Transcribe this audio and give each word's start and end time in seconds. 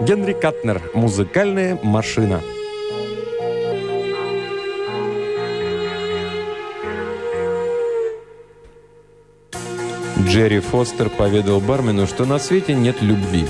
Генри 0.00 0.34
Катнер. 0.34 0.82
Музыкальная 0.92 1.78
машина. 1.82 2.42
Джерри 10.20 10.60
Фостер 10.60 11.08
поведал 11.08 11.60
бармену, 11.60 12.06
что 12.06 12.26
на 12.26 12.38
свете 12.38 12.74
нет 12.74 13.00
любви. 13.00 13.46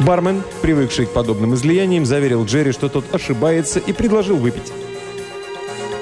Бармен, 0.00 0.42
привыкший 0.62 1.06
к 1.06 1.10
подобным 1.10 1.54
излияниям, 1.54 2.06
заверил 2.06 2.44
Джерри, 2.46 2.72
что 2.72 2.88
тот 2.88 3.14
ошибается, 3.14 3.80
и 3.80 3.92
предложил 3.92 4.36
выпить. 4.36 4.72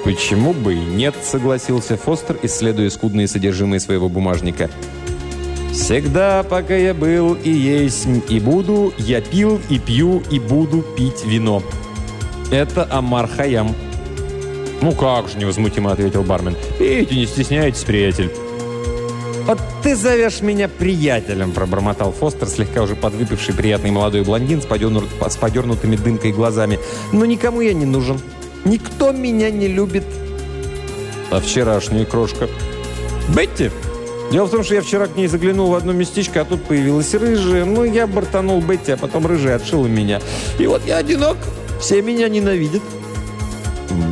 «Почему 0.05 0.53
бы 0.53 0.75
и 0.75 0.79
нет?»– 0.79 1.15
согласился 1.23 1.97
Фостер, 1.97 2.37
исследуя 2.41 2.89
скудные 2.89 3.27
содержимые 3.27 3.79
своего 3.79 4.09
бумажника. 4.09 4.69
«Всегда, 5.73 6.43
пока 6.43 6.75
я 6.75 6.93
был 6.93 7.33
и 7.33 7.49
есть, 7.49 8.07
и 8.29 8.39
буду, 8.39 8.93
я 8.99 9.21
пил 9.21 9.59
и 9.69 9.79
пью 9.79 10.21
и 10.29 10.39
буду 10.39 10.83
пить 10.95 11.25
вино». 11.25 11.63
Это 12.51 12.87
Амар 12.91 13.27
Хаям. 13.27 13.75
«Ну 14.81 14.91
как 14.91 15.29
же»,– 15.29 15.37
невозмутимо 15.39 15.91
ответил 15.91 16.21
бармен. 16.21 16.55
«Пейте, 16.77 17.15
не 17.15 17.25
стесняйтесь, 17.25 17.83
приятель». 17.83 18.31
«Вот 19.47 19.59
ты 19.81 19.95
зовешь 19.95 20.41
меня 20.41 20.69
приятелем»,– 20.69 21.51
пробормотал 21.53 22.11
Фостер, 22.11 22.47
слегка 22.47 22.83
уже 22.83 22.95
подвыпивший 22.95 23.55
приятный 23.55 23.89
молодой 23.89 24.21
блондин 24.21 24.61
с, 24.61 24.65
подернут, 24.65 25.05
с 25.27 25.35
подернутыми 25.37 25.95
дымкой 25.95 26.31
глазами. 26.33 26.79
«Но 27.11 27.25
никому 27.25 27.61
я 27.61 27.73
не 27.73 27.85
нужен. 27.85 28.19
Никто 28.63 29.11
меня 29.11 29.49
не 29.49 29.67
любит». 29.67 30.05
«А 31.31 31.41
вчерашняя 31.41 32.05
крошка?» 32.05 32.47
«Бетти?» 33.35 33.71
Дело 34.33 34.47
в 34.47 34.49
том, 34.49 34.63
что 34.63 34.73
я 34.73 34.81
вчера 34.81 35.05
к 35.05 35.15
ней 35.15 35.27
заглянул 35.27 35.69
в 35.69 35.75
одно 35.75 35.93
местечко, 35.93 36.41
а 36.41 36.45
тут 36.45 36.63
появилась 36.63 37.13
рыжая. 37.13 37.65
Ну, 37.65 37.83
я 37.83 38.07
бортанул 38.07 38.61
Бетти, 38.61 38.93
а 38.93 38.97
потом 38.97 39.27
рыжая 39.27 39.57
отшила 39.57 39.85
меня. 39.85 40.19
И 40.57 40.65
вот 40.65 40.81
я 40.87 40.97
одинок. 40.97 41.37
Все 41.79 42.01
меня 42.01 42.27
ненавидят. 42.29 42.81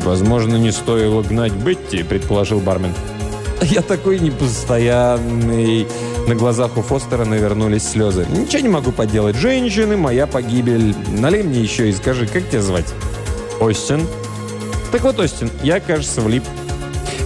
«Возможно, 0.06 0.58
не 0.58 0.72
стоило 0.72 1.24
гнать 1.24 1.54
Бетти»,— 1.54 2.04
предположил 2.10 2.60
бармен. 2.60 2.94
Я 3.62 3.82
такой 3.82 4.20
непостоянный. 4.20 5.88
На 6.28 6.36
глазах 6.36 6.78
у 6.78 6.84
Фостера 6.84 7.26
навернулись 7.26 7.90
слезы. 7.90 8.28
Ничего 8.30 8.62
не 8.62 8.70
могу 8.70 8.92
поделать. 8.92 9.36
Женщины, 9.36 9.98
моя 9.98 10.28
погибель. 10.28 10.96
Налей 11.10 11.42
мне 11.42 11.62
еще 11.62 11.90
и 11.90 11.94
скажи, 11.94 12.28
как 12.28 12.48
тебя 12.48 12.62
звать? 12.62 12.94
Остин. 13.60 14.06
Так 14.92 15.02
вот, 15.02 15.20
Остин, 15.20 15.50
я, 15.64 15.80
кажется, 15.80 16.22
влип. 16.22 16.44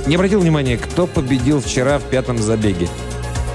Не 0.08 0.16
обратил 0.16 0.39
внимания, 0.39 0.78
кто 0.78 1.08
победил 1.08 1.59
вчера 1.59 1.98
в 1.98 2.03
пятом 2.03 2.38
забеге. 2.38 2.88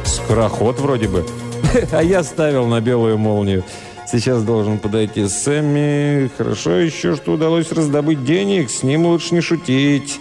Скороход 0.04 0.80
вроде 0.80 1.08
бы. 1.08 1.24
А 1.92 2.02
я 2.02 2.24
ставил 2.24 2.66
на 2.66 2.80
белую 2.80 3.18
молнию. 3.18 3.64
Сейчас 4.10 4.42
должен 4.42 4.78
подойти 4.78 5.28
Сэмми. 5.28 6.28
Хорошо 6.36 6.72
еще, 6.72 7.14
что 7.14 7.32
удалось 7.32 7.70
раздобыть 7.70 8.24
денег. 8.24 8.68
С 8.70 8.82
ним 8.82 9.06
лучше 9.06 9.34
не 9.34 9.40
шутить. 9.40 10.18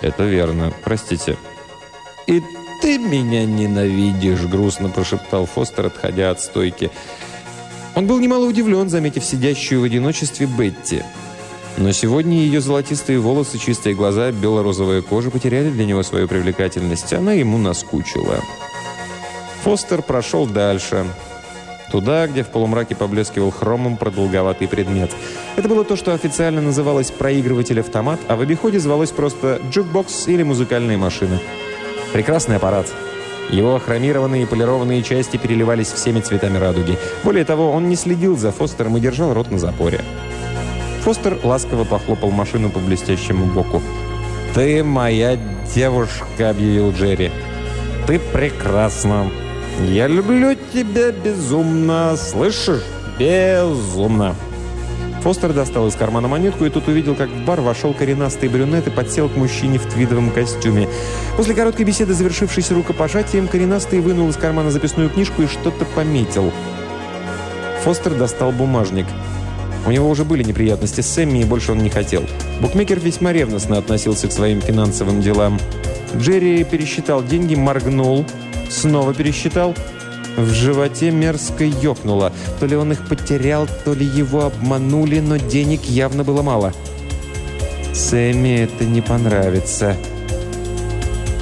Это 0.00 0.24
верно. 0.24 0.72
Простите. 0.82 1.36
«И 2.26 2.42
ты 2.80 2.98
меня 2.98 3.44
ненавидишь»,— 3.44 4.40
грустно 4.50 4.88
прошептал 4.88 5.46
Фостер, 5.46 5.86
отходя 5.86 6.30
от 6.30 6.40
стойки. 6.40 6.90
Он 7.94 8.06
был 8.06 8.18
немало 8.18 8.46
удивлен, 8.46 8.88
заметив 8.88 9.24
сидящую 9.24 9.82
в 9.82 9.84
одиночестве 9.84 10.46
Бетти. 10.46 11.02
Но 11.78 11.92
сегодня 11.92 12.38
ее 12.38 12.60
золотистые 12.60 13.18
волосы, 13.18 13.58
чистые 13.58 13.94
глаза, 13.94 14.32
бело-розовая 14.32 15.02
кожа 15.02 15.30
потеряли 15.30 15.68
для 15.68 15.84
него 15.84 16.02
свою 16.02 16.26
привлекательность. 16.26 17.12
Она 17.12 17.34
ему 17.34 17.58
наскучила. 17.58 18.40
Фостер 19.62 20.00
прошел 20.00 20.46
дальше. 20.46 21.04
Туда, 21.92 22.26
где 22.26 22.42
в 22.42 22.48
полумраке 22.48 22.96
поблескивал 22.96 23.50
хромом 23.50 23.96
продолговатый 23.96 24.68
предмет. 24.68 25.10
Это 25.56 25.68
было 25.68 25.84
то, 25.84 25.96
что 25.96 26.14
официально 26.14 26.60
называлось 26.60 27.10
проигрыватель-автомат, 27.10 28.20
а 28.26 28.36
в 28.36 28.40
обиходе 28.40 28.80
звалось 28.80 29.10
просто 29.10 29.60
джукбокс 29.70 30.28
или 30.28 30.42
музыкальная 30.42 30.96
машина. 30.96 31.38
Прекрасный 32.12 32.56
аппарат. 32.56 32.86
Его 33.50 33.78
хромированные 33.78 34.42
и 34.42 34.46
полированные 34.46 35.02
части 35.02 35.36
переливались 35.36 35.92
всеми 35.92 36.20
цветами 36.20 36.56
радуги. 36.58 36.98
Более 37.22 37.44
того, 37.44 37.70
он 37.70 37.88
не 37.88 37.96
следил 37.96 38.36
за 38.36 38.50
Фостером 38.50 38.96
и 38.96 39.00
держал 39.00 39.34
рот 39.34 39.50
на 39.50 39.58
запоре. 39.58 40.00
Фостер 41.06 41.38
ласково 41.44 41.84
похлопал 41.84 42.32
машину 42.32 42.68
по 42.68 42.80
блестящему 42.80 43.46
боку. 43.46 43.80
«Ты 44.56 44.82
моя 44.82 45.38
девушка»,— 45.72 46.24
объявил 46.50 46.90
Джерри. 46.90 47.30
«Ты 48.08 48.18
прекрасна. 48.18 49.30
Я 49.88 50.08
люблю 50.08 50.56
тебя 50.74 51.12
безумно, 51.12 52.16
слышишь? 52.16 52.82
Безумно». 53.20 54.34
Фостер 55.22 55.52
достал 55.52 55.86
из 55.86 55.94
кармана 55.94 56.26
монетку, 56.26 56.64
и 56.64 56.70
тут 56.70 56.88
увидел, 56.88 57.14
как 57.14 57.28
в 57.28 57.44
бар 57.44 57.60
вошел 57.60 57.94
коренастый 57.94 58.48
брюнет 58.48 58.88
и 58.88 58.90
подсел 58.90 59.28
к 59.28 59.36
мужчине 59.36 59.78
в 59.78 59.86
твидовом 59.86 60.32
костюме. 60.32 60.88
После 61.36 61.54
короткой 61.54 61.84
беседы, 61.84 62.14
завершившейся 62.14 62.74
рукопожатием, 62.74 63.46
коренастый 63.46 64.00
вынул 64.00 64.28
из 64.28 64.36
кармана 64.36 64.72
записную 64.72 65.08
книжку 65.08 65.42
и 65.42 65.46
что-то 65.46 65.84
пометил. 65.84 66.52
Фостер 67.84 68.12
достал 68.14 68.50
бумажник. 68.50 69.06
У 69.86 69.90
него 69.90 70.10
уже 70.10 70.24
были 70.24 70.42
неприятности 70.42 71.00
с 71.00 71.06
Сэмми, 71.06 71.40
и 71.40 71.44
больше 71.44 71.72
он 71.72 71.78
не 71.78 71.90
хотел. 71.90 72.24
Букмекер 72.60 72.98
весьма 72.98 73.32
ревностно 73.32 73.78
относился 73.78 74.28
к 74.28 74.32
своим 74.32 74.60
финансовым 74.60 75.22
делам. 75.22 75.58
Джерри 76.16 76.64
пересчитал 76.64 77.22
деньги, 77.22 77.54
моргнул, 77.54 78.24
снова 78.68 79.14
пересчитал– 79.14 79.74
в 80.36 80.50
животе 80.50 81.10
мерзко 81.10 81.64
ёкнуло. 81.64 82.32
То 82.60 82.66
ли 82.66 82.76
он 82.76 82.92
их 82.92 83.08
потерял, 83.08 83.66
то 83.84 83.94
ли 83.94 84.04
его 84.04 84.44
обманули, 84.44 85.20
но 85.20 85.38
денег 85.38 85.84
явно 85.84 86.24
было 86.24 86.42
мало. 86.42 86.72
Сэмми 87.94 88.60
это 88.60 88.84
не 88.84 89.00
понравится. 89.00 89.96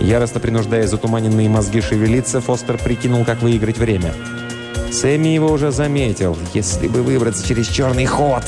Яростно 0.00 0.38
принуждая 0.38 0.87
затуманенные 0.87 1.49
мозги 1.49 1.81
шевелиться, 1.81 2.41
Фостер 2.41 2.78
прикинул, 2.78 3.25
как 3.25 3.43
выиграть 3.43 3.78
время. 3.78 4.12
Сэмми 4.92 5.28
его 5.28 5.50
уже 5.50 5.70
заметил. 5.70 6.36
Если 6.52 6.88
бы 6.88 7.02
выбраться 7.02 7.46
через 7.46 7.66
черный 7.66 8.06
ход... 8.06 8.42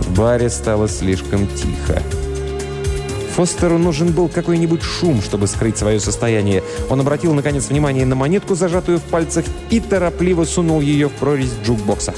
В 0.00 0.18
баре 0.18 0.50
стало 0.50 0.88
слишком 0.88 1.46
тихо. 1.46 2.02
Фостеру 3.36 3.78
нужен 3.78 4.12
был 4.12 4.28
какой-нибудь 4.28 4.82
шум, 4.82 5.22
чтобы 5.22 5.46
скрыть 5.46 5.78
свое 5.78 6.00
состояние. 6.00 6.64
Он 6.88 7.00
обратил, 7.00 7.32
наконец, 7.32 7.68
внимание 7.68 8.04
на 8.04 8.16
монетку, 8.16 8.54
зажатую 8.54 8.98
в 8.98 9.02
пальцах, 9.02 9.44
и 9.70 9.78
торопливо 9.78 10.44
сунул 10.44 10.80
ее 10.80 11.08
в 11.08 11.12
прорезь 11.12 11.52
джукбокса. 11.64 12.12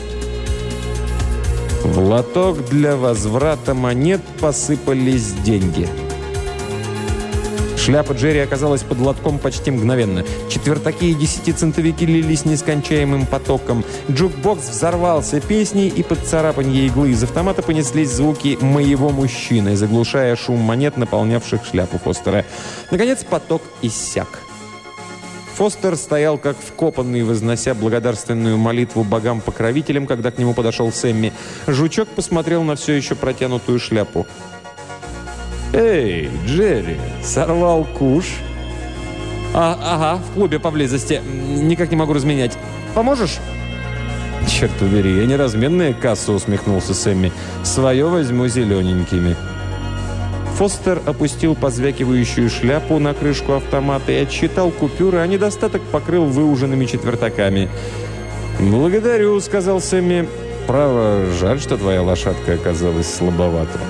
В 1.84 1.98
лоток 1.98 2.64
для 2.70 2.96
возврата 2.96 3.74
монет 3.74 4.22
посыпались 4.40 5.32
деньги– 5.44 5.88
Шляпа 7.84 8.12
Джерри 8.12 8.38
оказалась 8.38 8.84
под 8.84 9.00
лотком 9.00 9.40
почти 9.40 9.72
мгновенно. 9.72 10.24
Четвертаки 10.48 11.06
и 11.06 11.14
десятицентовики 11.14 12.06
лились 12.06 12.44
нескончаемым 12.44 13.26
потоком. 13.26 13.84
Джукбокс 14.08 14.68
взорвался 14.68 15.40
песней, 15.40 15.88
и 15.88 16.04
под 16.04 16.20
царапанье 16.20 16.86
иглы 16.86 17.10
из 17.10 17.24
автомата 17.24 17.60
понеслись 17.60 18.10
звуки 18.10 18.56
«моего 18.60 19.10
мужчины», 19.10 19.74
заглушая 19.74 20.36
шум 20.36 20.60
монет, 20.60 20.96
наполнявших 20.96 21.64
шляпу 21.64 21.98
Фостера. 21.98 22.44
Наконец 22.92 23.24
поток 23.24 23.62
иссяк. 23.82 24.38
Фостер 25.56 25.96
стоял 25.96 26.38
как 26.38 26.56
вкопанный, 26.56 27.24
вознося 27.24 27.74
благодарственную 27.74 28.58
молитву 28.58 29.02
богам-покровителям, 29.02 30.06
когда 30.06 30.30
к 30.30 30.38
нему 30.38 30.54
подошел 30.54 30.92
Сэмми. 30.92 31.32
Жучок 31.66 32.08
посмотрел 32.08 32.62
на 32.62 32.76
все 32.76 32.92
еще 32.92 33.16
протянутую 33.16 33.80
шляпу. 33.80 34.24
«Эй, 35.72 36.30
Джерри, 36.46 36.98
сорвал 37.22 37.84
куш?» 37.84 38.26
а, 39.54 39.78
«Ага, 39.82 40.22
в 40.22 40.34
клубе 40.34 40.58
поблизости. 40.58 41.20
Никак 41.24 41.90
не 41.90 41.96
могу 41.96 42.12
разменять. 42.12 42.56
Поможешь?» 42.94 43.38
«Черт 44.48 44.72
побери, 44.72 45.16
я 45.16 45.26
не 45.26 45.36
разменная 45.36 45.94
касса»,— 45.94 46.32
усмехнулся 46.32 46.94
Сэмми. 46.94 47.32
«Свое 47.62 48.06
возьму 48.06 48.48
зелененькими». 48.48 49.36
Фостер 50.58 51.00
опустил 51.06 51.54
позвякивающую 51.54 52.50
шляпу 52.50 52.98
на 52.98 53.14
крышку 53.14 53.54
автомата 53.54 54.12
и 54.12 54.16
отсчитал 54.16 54.70
купюры, 54.70 55.18
а 55.18 55.26
недостаток 55.26 55.82
покрыл 55.82 56.26
выуженными 56.26 56.84
четвертаками. 56.84 57.70
«Благодарю»,— 58.60 59.40
сказал 59.40 59.80
Сэмми. 59.80 60.28
«Право, 60.66 61.24
жаль, 61.40 61.60
что 61.60 61.76
твоя 61.76 62.02
лошадка 62.02 62.54
оказалась 62.54 63.12
слабовата». 63.12 63.80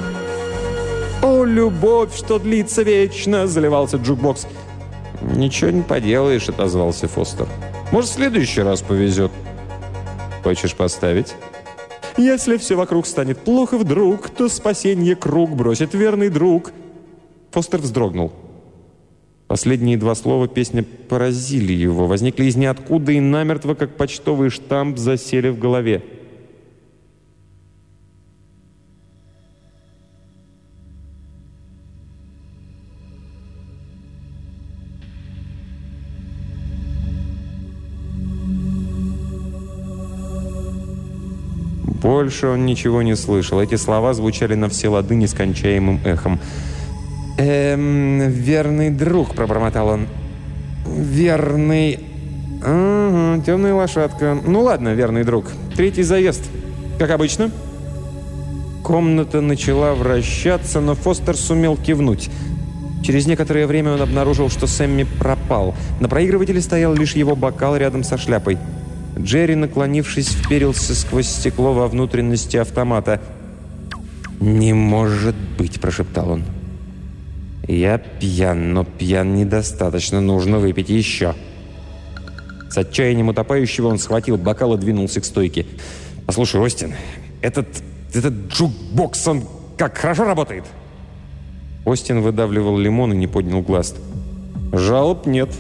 «О, 1.23 1.45
любовь, 1.45 2.17
что 2.17 2.41
длится 2.41 2.83
вечно!»– 2.83 3.47
заливался 3.49 3.97
джукбокс. 3.97 4.49
«Ничего 5.37 5.71
не 5.71 5.83
поделаешь»,– 5.83 6.49
отозвался 6.49 7.07
Фостер. 7.07 7.47
«Может, 7.93 8.11
в 8.11 8.15
следующий 8.15 8.61
раз 8.61 8.83
повезет». 8.83 9.31
«Хочешь 10.43 10.75
поставить?» 10.75 11.35
«Если 12.17 12.57
все 12.57 12.75
вокруг 12.75 13.07
станет 13.07 13.39
плохо 13.39 13.79
вдруг, 13.79 14.31
то 14.31 14.49
спасение 14.49 15.15
круг 15.15 15.51
бросит 15.51 15.95
верный 15.95 16.29
друг». 16.29 16.73
Фостер 17.53 17.81
вздрогнул. 17.81 18.33
Последние 19.47 19.99
два 19.99 20.17
слова 20.17 20.49
песни 20.49 20.83
поразили 20.83 21.73
его, 21.73 22.07
возникли 22.07 22.47
из 22.47 22.57
ниоткуда 22.57 23.13
и 23.13 23.21
намертво, 23.21 23.75
как 23.75 23.97
почтовый 23.97 24.51
штамп, 24.51 24.99
засели 24.99 25.51
в 25.51 25.59
голове. 25.59 26.03
Больше 42.03 42.49
он 42.49 42.67
ничего 42.67 43.03
не 43.03 43.15
слышал. 43.15 43.61
Эти 43.61 43.77
слова 43.77 44.13
звучали 44.13 44.55
на 44.55 44.69
все 44.69 44.89
лады 44.89 45.15
нескончаемым 45.15 46.01
эхом. 46.05 46.41
«Эм, 47.39 48.29
верный 48.29 48.91
друг»,— 48.91 49.35
пробормотал 49.37 49.89
он. 49.89 50.09
«Верный...» 50.87 52.01
«Угу, 52.59 53.43
темная 53.45 53.75
лошадка. 53.75 54.37
Ну 54.45 54.63
ладно, 54.63 54.91
верный 54.95 55.25
друг. 55.25 55.47
Третий 55.77 56.03
заезд. 56.03 56.43
Как 56.99 57.11
обычно?» 57.11 57.51
Комната 58.83 59.41
начала 59.41 59.95
вращаться, 59.95 60.81
но 60.81 60.95
Фостер 60.95 61.37
сумел 61.37 61.77
кивнуть. 61.77 62.31
Через 63.05 63.27
некоторое 63.27 63.67
время 63.67 63.93
он 63.93 64.03
обнаружил, 64.03 64.49
что 64.49 64.67
Сэмми 64.67 65.05
пропал. 65.05 65.75
На 66.01 66.09
проигрывателе 66.09 66.61
стоял 66.61 66.95
лишь 66.95 67.15
его 67.15 67.35
бокал 67.37 67.77
рядом 67.77 68.05
со 68.05 68.19
шляпой. 68.19 68.59
Джерри, 69.19 69.55
наклонившись, 69.55 70.29
вперился 70.29 70.95
сквозь 70.95 71.29
стекло 71.29 71.73
во 71.73 71.87
внутренности 71.89 72.57
автомата. 72.57 73.21
«Не 74.41 74.73
может 74.73 75.37
быть!»– 75.59 75.81
прошептал 75.81 76.31
он. 76.31 76.45
«Я 77.69 77.99
пьян, 77.99 78.73
но 78.73 78.85
пьян 78.85 79.35
недостаточно. 79.35 80.21
Нужно 80.21 80.59
выпить 80.59 80.89
еще». 80.89 81.35
С 82.71 82.79
отчаянием 82.79 83.29
утопающего 83.29 83.89
он 83.89 83.99
схватил 83.99 84.39
бокал 84.39 84.75
и 84.75 84.79
двинулся 84.79 85.21
к 85.21 85.25
стойке. 85.25 85.67
«Послушай, 86.27 86.61
Остин, 86.61 86.95
этот, 87.43 87.69
этот 88.15 88.49
джукбокс, 88.49 89.29
он 89.29 89.45
как 89.77 89.99
хорошо 89.99 90.25
работает!» 90.25 90.65
Остин 91.85 92.23
выдавливал 92.23 92.79
лимон 92.79 93.13
и 93.13 93.17
не 93.17 93.27
поднял 93.27 93.61
глаз. 93.61 93.95
«Жалоб 94.73 95.27
нет». 95.27 95.51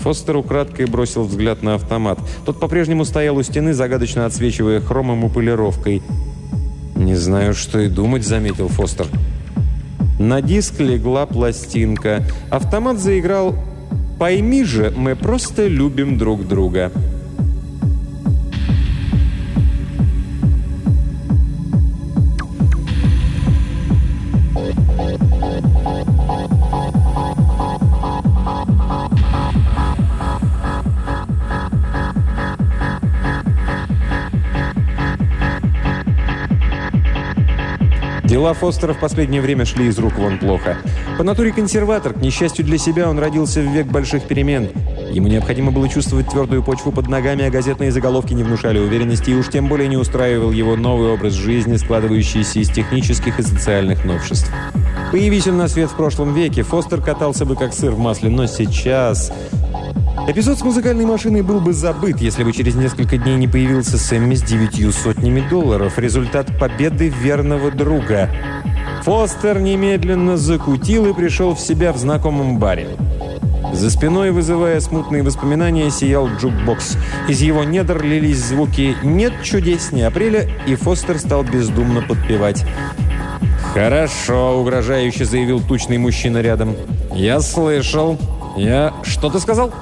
Фостер 0.00 0.36
украдкой 0.36 0.86
бросил 0.86 1.24
взгляд 1.24 1.62
на 1.62 1.74
автомат. 1.74 2.18
Тот 2.44 2.58
по-прежнему 2.58 3.04
стоял 3.04 3.36
у 3.36 3.42
стены, 3.42 3.74
загадочно 3.74 4.26
отсвечивая 4.26 4.80
хромом 4.80 5.26
и 5.26 5.28
полировкой. 5.28 6.02
«Не 6.96 7.14
знаю, 7.14 7.54
что 7.54 7.78
и 7.80 7.88
думать»,— 7.88 8.26
заметил 8.26 8.68
Фостер. 8.68 9.06
На 10.18 10.42
диск 10.42 10.80
легла 10.80 11.26
пластинка. 11.26 12.24
Автомат 12.50 12.98
заиграл 12.98 13.54
«Пойми 14.18 14.64
же, 14.64 14.92
мы 14.94 15.16
просто 15.16 15.66
любим 15.66 16.18
друг 16.18 16.46
друга». 16.46 16.92
Дела 38.30 38.54
Фостера 38.54 38.92
в 38.92 39.00
последнее 39.00 39.42
время 39.42 39.64
шли 39.64 39.88
из 39.88 39.98
рук 39.98 40.16
вон 40.16 40.38
плохо. 40.38 40.76
По 41.18 41.24
натуре 41.24 41.50
консерватор, 41.50 42.12
к 42.12 42.18
несчастью 42.18 42.64
для 42.64 42.78
себя, 42.78 43.10
он 43.10 43.18
родился 43.18 43.60
в 43.60 43.64
век 43.64 43.88
больших 43.88 44.22
перемен. 44.22 44.68
Ему 45.10 45.26
необходимо 45.26 45.72
было 45.72 45.88
чувствовать 45.88 46.28
твердую 46.28 46.62
почву 46.62 46.92
под 46.92 47.08
ногами, 47.08 47.44
а 47.44 47.50
газетные 47.50 47.90
заголовки 47.90 48.32
не 48.32 48.44
внушали 48.44 48.78
уверенности, 48.78 49.30
и 49.30 49.34
уж 49.34 49.48
тем 49.48 49.66
более 49.66 49.88
не 49.88 49.96
устраивал 49.96 50.52
его 50.52 50.76
новый 50.76 51.10
образ 51.10 51.32
жизни, 51.32 51.76
складывающийся 51.76 52.60
из 52.60 52.70
технических 52.70 53.40
и 53.40 53.42
социальных 53.42 54.04
новшеств. 54.04 54.48
Появись 55.10 55.48
он 55.48 55.56
на 55.56 55.66
свет 55.66 55.90
в 55.90 55.96
прошлом 55.96 56.32
веке, 56.32 56.62
Фостер 56.62 57.02
катался 57.02 57.44
бы 57.44 57.56
как 57.56 57.74
сыр 57.74 57.90
в 57.90 57.98
масле, 57.98 58.30
но 58.30 58.46
сейчас... 58.46 59.32
Эпизод 60.28 60.58
с 60.58 60.62
музыкальной 60.62 61.06
машиной 61.06 61.42
был 61.42 61.60
бы 61.60 61.72
забыт, 61.72 62.20
если 62.20 62.44
бы 62.44 62.52
через 62.52 62.74
несколько 62.74 63.16
дней 63.16 63.36
не 63.36 63.48
появился 63.48 63.98
Сэмми 63.98 64.34
с 64.34 64.42
девятью 64.42 64.92
сотнями 64.92 65.40
долларов. 65.40 65.98
Результат 65.98 66.58
победы 66.58 67.08
верного 67.08 67.70
друга. 67.70 68.30
Фостер 69.02 69.58
немедленно 69.60 70.36
закутил 70.36 71.06
и 71.06 71.14
пришел 71.14 71.54
в 71.54 71.60
себя 71.60 71.92
в 71.92 71.96
знакомом 71.96 72.58
баре. 72.58 72.88
За 73.72 73.90
спиной, 73.90 74.30
вызывая 74.30 74.80
смутные 74.80 75.22
воспоминания, 75.22 75.90
сиял 75.90 76.28
джукбокс. 76.28 76.96
Из 77.28 77.40
его 77.40 77.64
недр 77.64 78.02
лились 78.02 78.44
звуки 78.44 78.96
«Нет 79.02 79.32
чудеснее 79.42 80.08
апреля», 80.08 80.48
и 80.66 80.74
Фостер 80.74 81.18
стал 81.18 81.44
бездумно 81.44 82.02
подпевать. 82.02 82.64
«Хорошо»,— 83.72 84.60
угрожающе 84.60 85.24
заявил 85.24 85.60
тучный 85.60 85.98
мужчина 85.98 86.38
рядом. 86.38 86.74
«Я 87.14 87.40
слышал. 87.40 88.18
Я... 88.56 88.92
Что 89.04 89.30
ты 89.30 89.38
сказал?» 89.38 89.72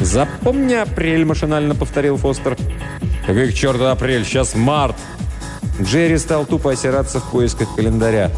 «Запомни 0.00 0.74
апрель»,— 0.74 1.24
машинально 1.26 1.74
повторил 1.74 2.16
Фостер. 2.16 2.56
«Какой 3.26 3.50
к 3.50 3.54
черту 3.54 3.86
апрель? 3.86 4.24
Сейчас 4.24 4.54
март!» 4.54 4.96
Джерри 5.80 6.18
стал 6.18 6.44
тупо 6.46 6.72
осираться 6.72 7.20
в 7.20 7.30
поисках 7.30 7.68
календаря. 7.74 8.30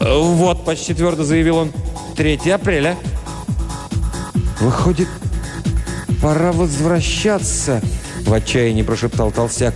«Вот»,— 0.00 0.64
почти 0.66 0.94
твердо 0.94 1.24
заявил 1.24 1.56
он,— 1.58 1.72
«3 2.16 2.50
апреля». 2.50 2.96
«Выходит, 4.60 5.08
пора 6.20 6.52
возвращаться»,— 6.52 7.80
в 8.26 8.32
отчаянии 8.32 8.82
прошептал 8.82 9.30
толстяк. 9.30 9.74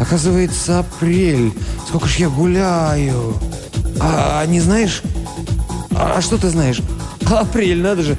«Оказывается, 0.00 0.80
апрель. 0.80 1.52
Сколько 1.88 2.06
ж 2.06 2.16
я 2.16 2.28
гуляю. 2.28 3.34
А, 4.00 4.44
не 4.46 4.60
знаешь? 4.60 5.02
А 5.96 6.20
что 6.20 6.38
ты 6.38 6.50
знаешь? 6.50 6.80
Апрель, 7.26 7.82
надо 7.82 8.02
же. 8.02 8.16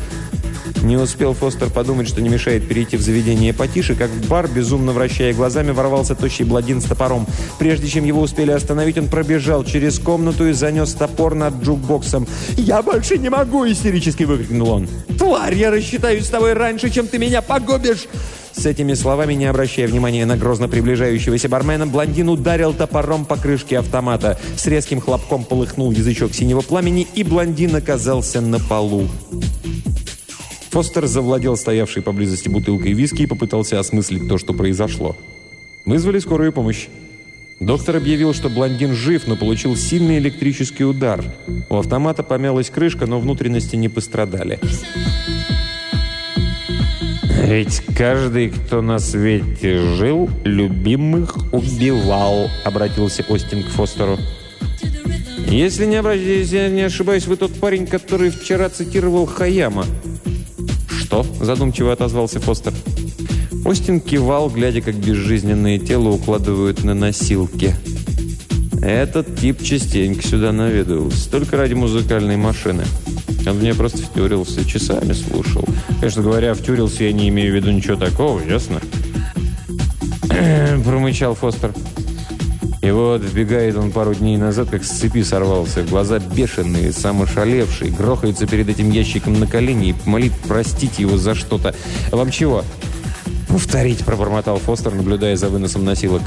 Не 0.84 0.98
успел 0.98 1.34
Фостер 1.34 1.70
подумать, 1.70 2.08
что 2.08 2.22
не 2.22 2.30
мешает 2.30 2.68
перейти 2.68 2.98
в 2.98 3.02
заведение 3.02 3.54
потише, 3.54 3.96
как 3.96 4.10
в 4.10 4.28
бар, 4.28 4.48
безумно 4.48 4.92
вращая 4.92 5.34
глазами, 5.34 5.72
ворвался 5.72 6.16
тощий 6.16 6.46
бладин 6.46 6.82
с 6.82 6.86
топором. 6.86 7.28
Прежде 7.58 7.88
чем 7.88 8.06
его 8.06 8.22
успели 8.22 8.52
остановить, 8.52 8.98
он 8.98 9.08
пробежал 9.08 9.64
через 9.64 10.00
комнату 10.00 10.48
и 10.48 10.54
занес 10.54 10.94
топор 10.94 11.36
над 11.36 11.62
джукбоксом. 11.64 12.28
«Я 12.58 12.82
больше 12.82 13.18
не 13.18 13.30
могу!»– 13.30 13.66
истерически 13.70 14.24
выкрикнул 14.24 14.70
он. 14.70 14.88
«Тварь, 15.18 15.56
я 15.56 15.72
рассчитаюсь 15.72 16.26
с 16.26 16.30
тобой 16.30 16.54
раньше, 16.54 16.90
чем 16.90 17.08
ты 17.08 17.18
меня 17.18 17.42
погубишь!» 17.42 18.08
С 18.60 18.66
этими 18.66 18.94
словами, 18.94 19.36
не 19.36 19.46
обращая 19.46 19.88
внимания 19.88 20.26
на 20.26 20.36
грозно 20.36 20.68
приближающегося 20.68 21.48
бармена, 21.48 21.88
блондин 21.88 22.30
ударил 22.30 22.74
топором 22.74 23.26
по 23.26 23.38
крышке 23.38 23.80
автомата. 23.80 24.38
С 24.58 24.66
резким 24.68 25.00
хлопком 25.00 25.46
полыхнул 25.46 25.92
язычок 25.92 26.34
синего 26.34 26.62
пламени, 26.62 27.08
и 27.16 27.24
блондин 27.24 27.76
оказался 27.76 28.42
на 28.42 28.60
полу. 28.60 29.08
Фостер 30.70 31.08
завладел 31.08 31.58
стоявшей 31.58 32.04
поблизости 32.04 32.48
бутылкой 32.48 32.94
виски 32.94 33.24
и 33.24 33.28
попытался 33.28 33.80
осмыслить 33.80 34.28
то, 34.28 34.38
что 34.38 34.54
произошло. 34.54 35.18
Вызвали 35.86 36.20
скорую 36.20 36.54
помощь. 36.54 36.88
Доктор 37.60 37.98
объявил, 37.98 38.34
что 38.34 38.50
блондин 38.50 38.94
жив, 38.94 39.28
но 39.28 39.36
получил 39.36 39.76
сильный 39.76 40.20
электрический 40.20 40.86
удар. 40.86 41.24
У 41.70 41.76
автомата 41.76 42.24
помялась 42.24 42.70
крышка, 42.70 43.06
но 43.08 43.20
внутренности 43.20 43.76
не 43.76 43.90
пострадали. 43.90 44.60
«Ведь 47.44 47.82
каждый, 47.98 48.52
кто 48.52 48.84
на 48.84 49.00
свете 49.00 49.80
жил, 49.96 50.30
любимых 50.44 51.36
убивал»,— 51.52 52.48
обратился 52.64 53.26
Остин 53.28 53.64
к 53.64 53.70
Фостеру. 53.70 54.20
«Если 55.48 55.88
не, 55.88 55.96
обращаюсь, 55.96 56.52
я 56.52 56.70
не 56.70 56.84
ошибаюсь, 56.84 57.26
вы 57.26 57.38
тот 57.38 57.60
парень, 57.60 57.88
который 57.88 58.30
вчера 58.30 58.70
цитировал 58.70 59.26
Хаяма». 59.26 59.84
«Что?»– 61.10 61.26
задумчиво 61.42 61.92
отозвался 61.92 62.40
Фостер. 62.40 62.72
Остин 63.66 64.00
кивал, 64.00 64.48
глядя, 64.48 64.82
как 64.82 64.94
безжизненное 64.94 65.80
тело 65.80 66.10
укладывают 66.10 66.84
на 66.84 66.94
носилки. 66.94 67.76
Этот 68.84 69.36
тип 69.36 69.64
частенько 69.64 70.22
сюда 70.22 70.52
наведывался, 70.52 71.32
только 71.32 71.58
ради 71.58 71.74
музыкальной 71.74 72.38
машины. 72.38 72.84
Он 73.48 73.58
мне 73.58 73.74
просто 73.74 73.98
втюрился, 74.04 74.64
часами 74.64 75.14
слушал. 75.14 75.66
Конечно 76.00 76.22
говоря, 76.22 76.54
втюрился 76.54 77.06
я 77.06 77.12
не 77.12 77.30
имею 77.30 77.54
в 77.54 77.56
виду 77.56 77.72
ничего 77.72 77.96
такого, 77.96 78.40
ясно? 78.48 78.80
Промычал 80.86 81.34
Фостер. 81.34 81.74
И 82.90 82.92
вот 82.92 83.22
вбегает 83.22 83.78
он 83.78 83.92
пару 83.92 84.16
дней 84.16 84.36
назад, 84.38 84.70
как 84.72 84.84
с 84.84 84.90
цепи 84.90 85.22
сорвался. 85.22 85.84
Глаза 85.84 86.18
бешеные, 86.18 86.92
сам 86.92 87.22
ошалевший, 87.22 87.92
грохается 87.92 88.48
перед 88.48 88.68
этим 88.68 88.90
ящиком 88.90 89.40
на 89.40 89.46
колени 89.46 89.90
и 89.90 90.10
молит 90.10 90.34
простить 90.48 90.98
его 90.98 91.16
за 91.16 91.36
что-то. 91.36 91.76
«Вам 92.12 92.32
чего?» 92.32 92.64
«Повторить»,— 93.48 94.00
пробормотал 94.06 94.58
Фостер, 94.58 94.96
наблюдая 94.96 95.36
за 95.36 95.50
выносом 95.50 95.86
носилок. 95.86 96.24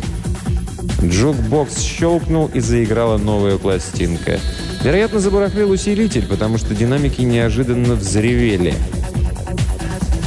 Джукбокс 1.03 1.81
щелкнул 1.81 2.49
и 2.55 2.61
заиграла 2.61 3.19
новая 3.19 3.59
пластинка. 3.59 4.39
Вероятно, 4.85 5.19
забарахлил 5.19 5.69
усилитель, 5.69 6.29
потому 6.29 6.59
что 6.59 6.77
динамики 6.77 7.23
неожиданно 7.23 7.95
взревели. 7.97 8.75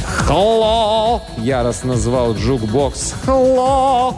«Хло!»— 0.04 1.22
яростно 1.38 1.96
звал 1.96 2.34
джукбокс. 2.34 3.14
«Хло!» 3.24 4.14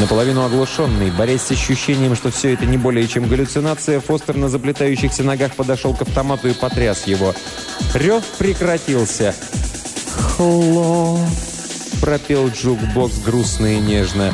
Наполовину 0.00 0.46
оглушенный, 0.46 1.10
борясь 1.10 1.42
с 1.42 1.50
ощущением, 1.50 2.16
что 2.16 2.30
все 2.30 2.54
это 2.54 2.64
не 2.64 2.78
более 2.78 3.06
чем 3.06 3.28
галлюцинация, 3.28 4.00
Фостер 4.00 4.34
на 4.34 4.48
заплетающихся 4.48 5.22
ногах 5.22 5.54
подошел 5.54 5.94
к 5.94 6.00
автомату 6.00 6.48
и 6.48 6.54
потряс 6.54 7.06
его. 7.06 7.34
Рев 7.92 8.24
прекратился. 8.38 9.34
«Хло!»— 10.16 11.20
пропел 12.00 12.48
джукбокс 12.48 13.18
грустно 13.18 13.74
и 13.74 13.78
нежно. 13.78 14.32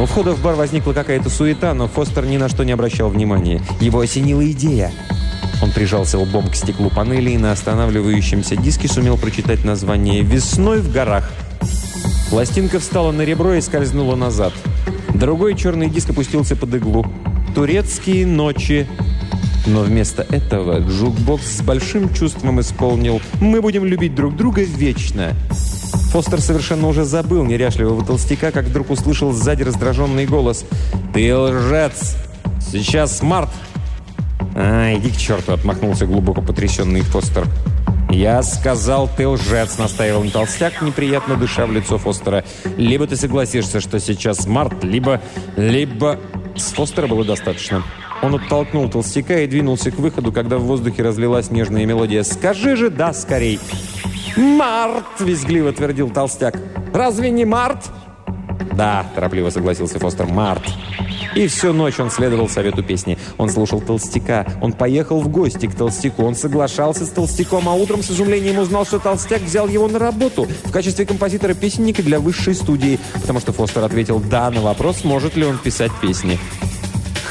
У 0.00 0.06
входа 0.06 0.32
в 0.32 0.40
бар 0.40 0.54
возникла 0.54 0.94
какая-то 0.94 1.28
суета, 1.28 1.74
но 1.74 1.86
Фостер 1.86 2.24
ни 2.24 2.38
на 2.38 2.48
что 2.48 2.64
не 2.64 2.72
обращал 2.72 3.10
внимания. 3.10 3.62
Его 3.78 4.00
осенила 4.00 4.50
идея. 4.52 4.90
Он 5.62 5.70
прижался 5.70 6.18
лбом 6.18 6.48
к 6.48 6.54
стеклу 6.54 6.88
панели 6.88 7.32
и 7.32 7.38
на 7.38 7.52
останавливающемся 7.52 8.56
диске 8.56 8.88
сумел 8.88 9.18
прочитать 9.18 9.66
название 9.66 10.22
«Весной 10.22 10.80
в 10.80 10.90
горах». 10.90 11.30
Пластинка 12.32 12.80
встала 12.80 13.12
на 13.12 13.20
ребро 13.26 13.52
и 13.52 13.60
скользнула 13.60 14.16
назад. 14.16 14.54
Другой 15.14 15.54
черный 15.54 15.90
диск 15.90 16.08
опустился 16.08 16.56
под 16.56 16.74
иглу. 16.74 17.04
«Турецкие 17.54 18.26
ночи». 18.26 18.86
Но 19.66 19.82
вместо 19.82 20.22
этого 20.22 20.78
джукбокс 20.78 21.58
с 21.58 21.60
большим 21.60 22.10
чувством 22.14 22.58
исполнил 22.58 23.20
«Мы 23.42 23.60
будем 23.60 23.84
любить 23.84 24.14
друг 24.14 24.34
друга 24.34 24.62
вечно». 24.62 25.34
Фостер 26.12 26.40
совершенно 26.40 26.88
уже 26.88 27.04
забыл 27.04 27.44
неряшливого 27.44 28.02
толстяка, 28.02 28.50
как 28.50 28.64
вдруг 28.64 28.88
услышал 28.88 29.32
сзади 29.32 29.64
раздраженный 29.64 30.24
голос. 30.24 30.64
«Ты 31.12 31.36
лжец! 31.36 32.16
Сейчас 32.66 33.18
март!» 33.18 33.50
«А, 34.54 34.94
иди 34.94 35.10
к 35.10 35.18
черту!»— 35.18 35.52
отмахнулся 35.52 36.06
глубоко 36.06 36.40
потрясенный 36.40 37.02
Фостер. 37.02 37.46
«Я 38.12 38.42
сказал, 38.42 39.08
ты 39.16 39.26
лжец!»— 39.26 39.78
настаивал 39.78 40.28
толстяк, 40.30 40.82
неприятно 40.82 41.36
дыша 41.36 41.64
в 41.66 41.72
лицо 41.72 41.96
Фостера. 41.96 42.44
«Либо 42.76 43.06
ты 43.06 43.16
согласишься, 43.16 43.80
что 43.80 43.98
сейчас 44.00 44.46
март, 44.46 44.84
либо... 44.84 45.22
либо...» 45.56 46.20
С 46.54 46.72
Фостера 46.72 47.06
было 47.06 47.24
достаточно. 47.24 47.82
Он 48.20 48.34
оттолкнул 48.34 48.90
толстяка 48.90 49.40
и 49.40 49.46
двинулся 49.46 49.90
к 49.90 49.98
выходу, 49.98 50.30
когда 50.30 50.58
в 50.58 50.64
воздухе 50.64 51.02
разлилась 51.02 51.50
нежная 51.50 51.86
мелодия. 51.86 52.22
«Скажи 52.22 52.76
же 52.76 52.90
«да» 52.90 53.14
скорей!» 53.14 53.58
«Март!»– 54.36 55.06
визгливо 55.18 55.72
твердил 55.72 56.10
толстяк. 56.10 56.58
«Разве 56.92 57.30
не 57.30 57.46
март?» 57.46 57.90
«Да»,– 58.74 59.06
торопливо 59.14 59.48
согласился 59.48 59.98
Фостер,– 59.98 60.26
«март». 60.28 60.62
И 61.34 61.46
всю 61.46 61.72
ночь 61.72 61.98
он 61.98 62.10
следовал 62.10 62.48
совету 62.48 62.82
песни. 62.82 63.18
Он 63.38 63.48
слушал 63.48 63.80
толстяка. 63.80 64.46
Он 64.60 64.72
поехал 64.72 65.20
в 65.20 65.28
гости 65.28 65.66
к 65.66 65.74
толстяку. 65.74 66.24
Он 66.24 66.34
соглашался 66.34 67.06
с 67.06 67.08
толстяком, 67.08 67.68
а 67.68 67.74
утром 67.74 68.02
с 68.02 68.10
изумлением 68.10 68.58
узнал, 68.58 68.84
что 68.84 68.98
толстяк 68.98 69.42
взял 69.42 69.68
его 69.68 69.88
на 69.88 69.98
работу 69.98 70.46
в 70.64 70.70
качестве 70.70 71.06
композитора-песенника 71.06 72.02
для 72.02 72.20
высшей 72.20 72.54
студии, 72.54 72.98
потому 73.14 73.40
что 73.40 73.52
Фостер 73.52 73.82
ответил 73.82 74.20
«да» 74.20 74.50
на 74.50 74.60
вопрос, 74.60 75.04
может 75.04 75.36
ли 75.36 75.44
он 75.44 75.58
писать 75.58 75.92
песни. 76.00 76.38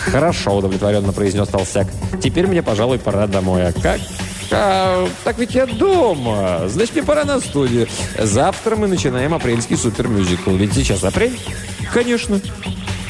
«Хорошо»,— 0.05 0.55
удовлетворенно 0.57 1.13
произнес 1.13 1.47
толстяк. 1.47 1.87
«Теперь 2.21 2.47
мне, 2.47 2.63
пожалуй, 2.63 2.97
пора 2.97 3.27
домой. 3.27 3.67
А 3.67 3.71
как 3.71 3.99
а, 4.53 5.07
так 5.23 5.37
ведь 5.37 5.55
я 5.55 5.65
дома. 5.65 6.63
Значит, 6.67 6.95
мне 6.95 7.03
пора 7.03 7.23
на 7.23 7.39
студию. 7.39 7.87
Завтра 8.19 8.75
мы 8.75 8.87
начинаем 8.87 9.33
апрельский 9.33 9.77
супермюзикл. 9.77 10.51
Ведь 10.51 10.73
сейчас 10.73 11.03
апрель? 11.03 11.39
Конечно. 11.93 12.41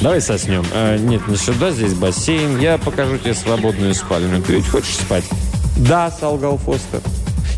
Давай 0.01 0.20
соснем. 0.20 0.65
А, 0.74 0.98
нет, 0.98 1.27
не 1.27 1.38
сюда, 1.38 1.70
здесь 1.70 1.93
бассейн. 1.93 2.60
Я 2.60 2.79
покажу 2.79 3.20
тебе 3.20 3.36
свободную 3.36 3.93
спальню. 3.93 4.41
Ты 4.41 4.53
ведь 4.53 4.67
хочешь 4.67 4.96
спать? 4.96 5.24
Да, 5.77 6.10
солгал 6.10 6.58
Фостер. 6.58 7.01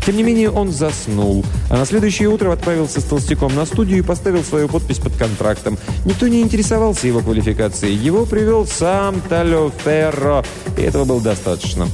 Тем 0.04 0.18
не 0.18 0.22
менее, 0.22 0.50
он 0.50 0.70
заснул, 0.70 1.42
а 1.70 1.78
на 1.78 1.86
следующее 1.86 2.28
утро 2.28 2.52
отправился 2.52 3.00
с 3.00 3.04
толстяком 3.04 3.54
на 3.54 3.64
студию 3.64 4.00
и 4.00 4.02
поставил 4.02 4.44
свою 4.44 4.68
подпись 4.68 4.98
под 4.98 5.16
контрактом. 5.16 5.78
Никто 6.04 6.28
не 6.28 6.42
интересовался 6.42 7.06
его 7.06 7.20
квалификацией. 7.20 7.94
Его 7.94 8.26
привел 8.26 8.66
сам 8.66 9.22
Талио 9.22 9.70
Ферро, 9.82 10.44
и 10.76 10.82
этого 10.82 11.06
было 11.06 11.22
достаточно. 11.22 11.88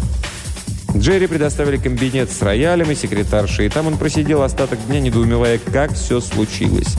Джерри 0.97 1.29
предоставили 1.29 1.77
кабинет 1.77 2.33
с 2.33 2.43
роялем 2.43 2.91
и 2.91 2.97
секретаршей, 2.97 3.67
и 3.67 3.69
там 3.69 3.87
он 3.87 3.97
просидел 3.97 4.43
остаток 4.43 4.85
дня, 4.89 4.99
недоумевая, 4.99 5.61
как 5.73 5.95
все 5.95 6.21
случилось. 6.21 6.97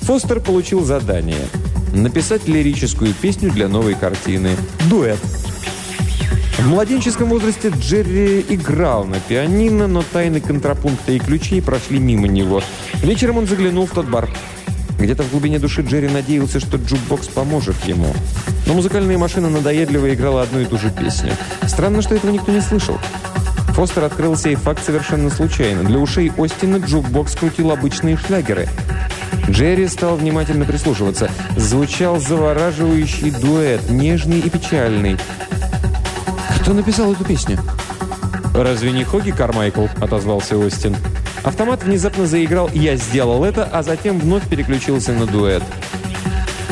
Фостер 0.00 0.40
получил 0.40 0.82
задание– 0.84 1.46
написать 1.92 2.48
лирическую 2.48 3.14
песню 3.14 3.50
для 3.50 3.68
новой 3.68 3.94
картины 3.94 4.56
«Дуэт». 4.88 5.18
В 6.58 6.66
младенческом 6.66 7.28
возрасте 7.28 7.72
Джерри 7.74 8.44
играл 8.48 9.04
на 9.04 9.18
пианино, 9.18 9.86
но 9.86 10.02
тайны 10.02 10.40
контрапункта 10.40 11.12
и 11.12 11.18
ключей 11.18 11.62
прошли 11.62 11.98
мимо 11.98 12.28
него. 12.28 12.62
Вечером 13.02 13.38
он 13.38 13.46
заглянул 13.46 13.86
в 13.86 13.90
тот 13.90 14.06
бар– 14.06 14.28
где-то 15.00 15.22
в 15.22 15.30
глубине 15.30 15.58
души 15.58 15.80
Джерри 15.80 16.08
надеялся, 16.08 16.60
что 16.60 16.76
джукбокс 16.76 17.28
поможет 17.28 17.76
ему. 17.86 18.12
Но 18.66 18.74
музыкальная 18.74 19.16
машина 19.16 19.48
надоедливо 19.48 20.12
играла 20.12 20.42
одну 20.42 20.60
и 20.60 20.66
ту 20.66 20.76
же 20.78 20.90
песню. 20.90 21.32
Странно, 21.66 22.02
что 22.02 22.14
этого 22.14 22.30
никто 22.30 22.52
не 22.52 22.60
слышал. 22.60 22.98
Фостер 23.70 24.04
открыл 24.04 24.36
сей 24.36 24.56
факт 24.56 24.84
совершенно 24.84 25.30
случайно. 25.30 25.84
Для 25.84 25.98
ушей 25.98 26.30
Остина 26.36 26.76
джукбокс 26.76 27.34
крутил 27.34 27.70
обычные 27.70 28.18
шлягеры. 28.18 28.68
Джерри 29.48 29.86
стал 29.88 30.16
внимательно 30.16 30.64
прислушиваться. 30.64 31.30
Звучал 31.56 32.18
завораживающий 32.20 33.30
дуэт, 33.30 33.90
нежный 33.90 34.40
и 34.40 34.50
печальный. 34.50 35.16
«Кто 36.60 36.72
написал 36.72 37.12
эту 37.12 37.24
песню?» 37.24 37.58
«Разве 38.54 38.92
не 38.92 39.04
Хоги 39.04 39.30
Кармайкл?»– 39.30 39.86
отозвался 40.00 40.58
Остин. 40.58 40.96
Автомат 41.42 41.84
внезапно 41.84 42.26
заиграл 42.26 42.68
«Я 42.72 42.96
сделал 42.96 43.44
это», 43.44 43.64
а 43.64 43.82
затем 43.82 44.18
вновь 44.18 44.46
переключился 44.48 45.12
на 45.12 45.26
дуэт. 45.26 45.62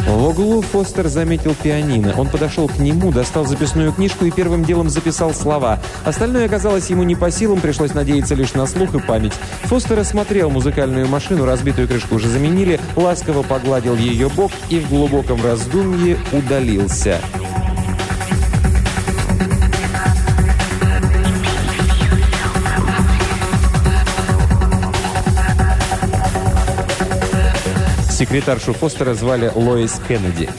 В 0.06 0.28
углу 0.28 0.62
Фостер 0.62 1.08
заметил 1.08 1.54
пианино. 1.54 2.14
Он 2.16 2.28
подошел 2.28 2.68
к 2.68 2.78
нему, 2.78 3.10
достал 3.10 3.46
записную 3.46 3.92
книжку 3.92 4.24
и 4.24 4.30
первым 4.30 4.64
делом 4.64 4.88
записал 4.88 5.34
слова. 5.34 5.80
Остальное 6.04 6.46
оказалось 6.46 6.88
ему 6.90 7.02
не 7.02 7.14
по 7.14 7.30
силам, 7.30 7.60
пришлось 7.60 7.94
надеяться 7.94 8.34
лишь 8.34 8.54
на 8.54 8.66
слух 8.66 8.94
и 8.94 9.00
память. 9.00 9.34
Фостер 9.64 9.98
осмотрел 9.98 10.50
музыкальную 10.50 11.08
машину, 11.08 11.44
разбитую 11.44 11.88
крышку 11.88 12.16
уже 12.16 12.28
заменили, 12.28 12.80
ласково 12.96 13.42
погладил 13.42 13.96
ее 13.96 14.28
бок 14.28 14.52
и 14.68 14.78
в 14.78 14.88
глубоком 14.88 15.42
раздумье 15.44 16.18
удалился. 16.32 17.20
Секретаршу 28.18 28.72
Фостера 28.72 29.14
звали 29.14 29.52
Лоис 29.54 30.00
Кеннеди. 30.08 30.50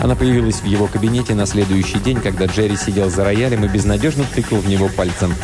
Она 0.00 0.16
появилась 0.16 0.62
в 0.62 0.64
его 0.64 0.86
кабинете 0.86 1.34
на 1.34 1.44
следующий 1.44 1.98
день, 1.98 2.18
когда 2.18 2.46
Джерри 2.46 2.76
сидел 2.76 3.10
за 3.10 3.24
роялем 3.24 3.62
и 3.62 3.68
безнадежно 3.68 4.24
тыкал 4.34 4.56
в 4.56 4.66
него 4.66 4.88
пальцем. 4.88 5.34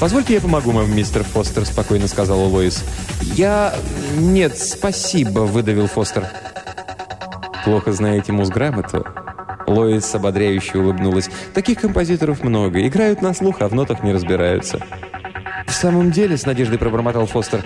«Позвольте, 0.00 0.32
я 0.32 0.40
помогу 0.40 0.70
вам, 0.70 0.96
мистер 0.96 1.22
Фостер»,— 1.22 1.64
спокойно 1.66 2.08
сказала 2.08 2.44
Лоис. 2.44 2.82
«Я... 3.20 3.74
нет, 4.16 4.56
спасибо»,— 4.56 5.40
выдавил 5.44 5.86
Фостер. 5.86 6.26
«Плохо 7.66 7.92
знаете 7.92 8.32
музграмоту?» 8.32 9.04
Лоис 9.66 10.14
ободряюще 10.14 10.78
улыбнулась. 10.78 11.28
«Таких 11.52 11.78
композиторов 11.82 12.42
много. 12.42 12.86
Играют 12.86 13.20
на 13.20 13.34
слух, 13.34 13.56
а 13.60 13.68
в 13.68 13.74
нотах 13.74 14.02
не 14.02 14.14
разбираются». 14.14 14.80
«В 15.68 15.72
самом 15.72 16.10
деле»,— 16.10 16.36
с 16.38 16.46
надеждой 16.46 16.78
пробормотал 16.78 17.26
Фостер, 17.26 17.62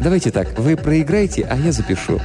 «давайте 0.00 0.30
так, 0.30 0.58
вы 0.58 0.76
проиграете, 0.76 1.46
а 1.48 1.56
я 1.56 1.70
запишу». 1.70 2.18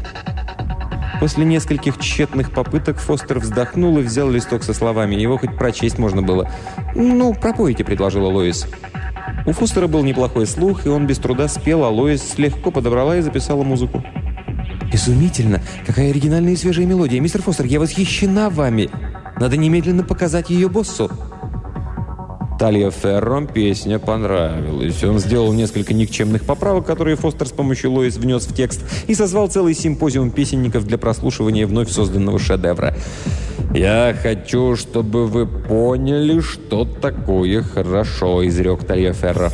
После 1.19 1.45
нескольких 1.45 1.97
тщетных 1.99 2.51
попыток 2.51 2.99
Фостер 2.99 3.39
вздохнул 3.39 3.97
и 3.97 4.03
взял 4.03 4.29
листок 4.29 4.63
со 4.63 4.73
словами. 4.73 5.15
Его 5.15 5.37
хоть 5.37 5.57
прочесть 5.57 5.97
можно 5.97 6.21
было. 6.21 6.49
«Ну, 6.95 7.33
пропойте»,— 7.33 7.83
предложила 7.85 8.27
Лоис. 8.27 8.67
У 9.45 9.51
Фостера 9.51 9.87
был 9.87 10.03
неплохой 10.03 10.45
слух, 10.45 10.85
и 10.85 10.89
он 10.89 11.07
без 11.07 11.17
труда 11.17 11.47
спел, 11.47 11.83
а 11.83 11.89
Лоис 11.89 12.37
легко 12.37 12.71
подобрала 12.71 13.17
и 13.17 13.21
записала 13.21 13.63
музыку. 13.63 14.03
«Изумительно! 14.93 15.61
Какая 15.85 16.11
оригинальная 16.11 16.53
и 16.53 16.57
свежая 16.57 16.85
мелодия! 16.85 17.19
Мистер 17.19 17.41
Фостер, 17.41 17.65
я 17.65 17.79
восхищена 17.79 18.49
вами! 18.49 18.89
Надо 19.39 19.57
немедленно 19.57 20.03
показать 20.03 20.49
ее 20.49 20.69
боссу!» 20.69 21.09
Талья 22.57 22.89
Ферром 22.89 23.45
песня 23.45 23.99
понравилась. 23.99 25.03
Он 25.03 25.19
сделал 25.19 25.53
несколько 25.53 25.93
никчемных 25.93 26.43
поправок, 26.43 26.85
которые 26.85 27.15
Фостер 27.15 27.47
с 27.47 27.51
помощью 27.51 27.91
Лоис 27.91 28.17
внес 28.17 28.47
в 28.47 28.55
текст, 28.55 28.81
и 29.07 29.13
созвал 29.13 29.47
целый 29.47 29.75
симпозиум 29.75 30.31
песенников 30.31 30.85
для 30.85 30.97
прослушивания 30.97 31.67
вновь 31.67 31.89
созданного 31.89 32.39
шедевра. 32.39 32.95
«Я 33.73 34.15
хочу, 34.19 34.75
чтобы 34.75 35.27
вы 35.27 35.45
поняли, 35.45 36.39
что 36.39 36.85
такое 36.85 37.61
хорошо»,— 37.61 38.45
изрек 38.47 38.85
Талья 38.85 39.13
Ферро. 39.13 39.51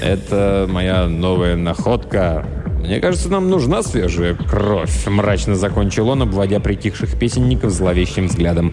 «Это 0.00 0.66
моя 0.68 1.06
новая 1.06 1.56
находка, 1.56 2.44
«Мне 2.82 2.98
кажется, 2.98 3.28
нам 3.28 3.48
нужна 3.48 3.84
свежая 3.84 4.34
кровь»,— 4.34 4.90
мрачно 5.06 5.54
закончил 5.54 6.08
он, 6.08 6.22
обводя 6.22 6.58
притихших 6.58 7.16
песенников 7.16 7.70
зловещим 7.70 8.26
взглядом. 8.26 8.72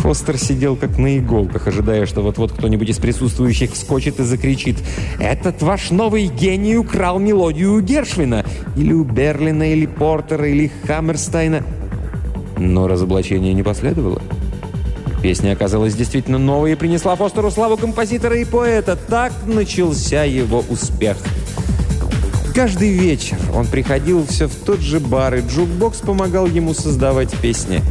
Фостер 0.00 0.38
сидел 0.38 0.76
как 0.76 0.96
на 0.96 1.18
иголках, 1.18 1.66
ожидая, 1.66 2.06
что 2.06 2.22
вот-вот 2.22 2.52
кто-нибудь 2.52 2.88
из 2.88 2.96
присутствующих 2.96 3.72
вскочит 3.72 4.18
и 4.18 4.22
закричит 4.22 4.78
«Этот 5.18 5.60
ваш 5.60 5.90
новый 5.90 6.26
гений 6.26 6.78
украл 6.78 7.18
мелодию 7.18 7.80
Гершвина!» 7.82 8.46
Или 8.76 8.94
у 8.94 9.04
Берлина, 9.04 9.70
или 9.70 9.84
Портера, 9.84 10.48
или 10.48 10.72
Хаммерстайна. 10.86 11.62
Но 12.56 12.88
разоблачение 12.88 13.52
не 13.52 13.62
последовало. 13.62 14.22
Песня 15.22 15.52
оказалась 15.52 15.94
действительно 15.94 16.38
новой 16.38 16.72
и 16.72 16.76
принесла 16.76 17.14
Фостеру 17.14 17.50
славу 17.50 17.76
композитора 17.76 18.38
и 18.38 18.46
поэта. 18.46 18.96
Так 18.96 19.34
начался 19.44 20.24
его 20.24 20.64
успех. 20.70 21.18
Каждый 22.54 22.90
вечер 22.92 23.36
он 23.54 23.66
приходил 23.66 24.26
все 24.26 24.48
в 24.48 24.54
тот 24.54 24.80
же 24.80 24.98
бар, 24.98 25.34
и 25.36 25.40
джукбокс 25.42 25.98
помогал 25.98 26.46
ему 26.46 26.72
создавать 26.72 27.32
песни. 27.36 27.82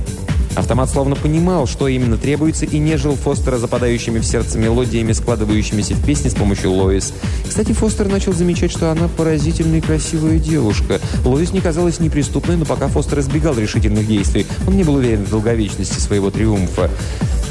Автомат 0.59 0.89
словно 0.89 1.15
понимал, 1.15 1.67
что 1.67 1.87
именно 1.87 2.17
требуется, 2.17 2.65
и 2.65 2.79
не 2.79 2.97
жил 2.97 3.15
Фостера 3.15 3.57
западающими 3.57 4.19
в 4.19 4.25
сердце 4.25 4.57
мелодиями, 4.57 5.13
складывающимися 5.13 5.93
в 5.93 6.05
песни 6.05 6.27
с 6.27 6.33
помощью 6.33 6.71
Лоис. 6.71 7.13
Кстати, 7.47 7.71
Фостер 7.71 8.09
начал 8.09 8.33
замечать, 8.33 8.69
что 8.69 8.91
она 8.91 9.07
поразительная 9.07 9.77
и 9.77 9.81
красивая 9.81 10.37
девушка. 10.37 10.99
Лоис 11.23 11.53
не 11.53 11.61
казалась 11.61 12.01
неприступной, 12.01 12.57
но 12.57 12.65
пока 12.65 12.89
Фостер 12.89 13.19
избегал 13.19 13.57
решительных 13.57 14.05
действий, 14.05 14.45
он 14.67 14.75
не 14.75 14.83
был 14.83 14.95
уверен 14.95 15.23
в 15.23 15.29
долговечности 15.29 15.97
своего 15.97 16.29
триумфа. 16.29 16.91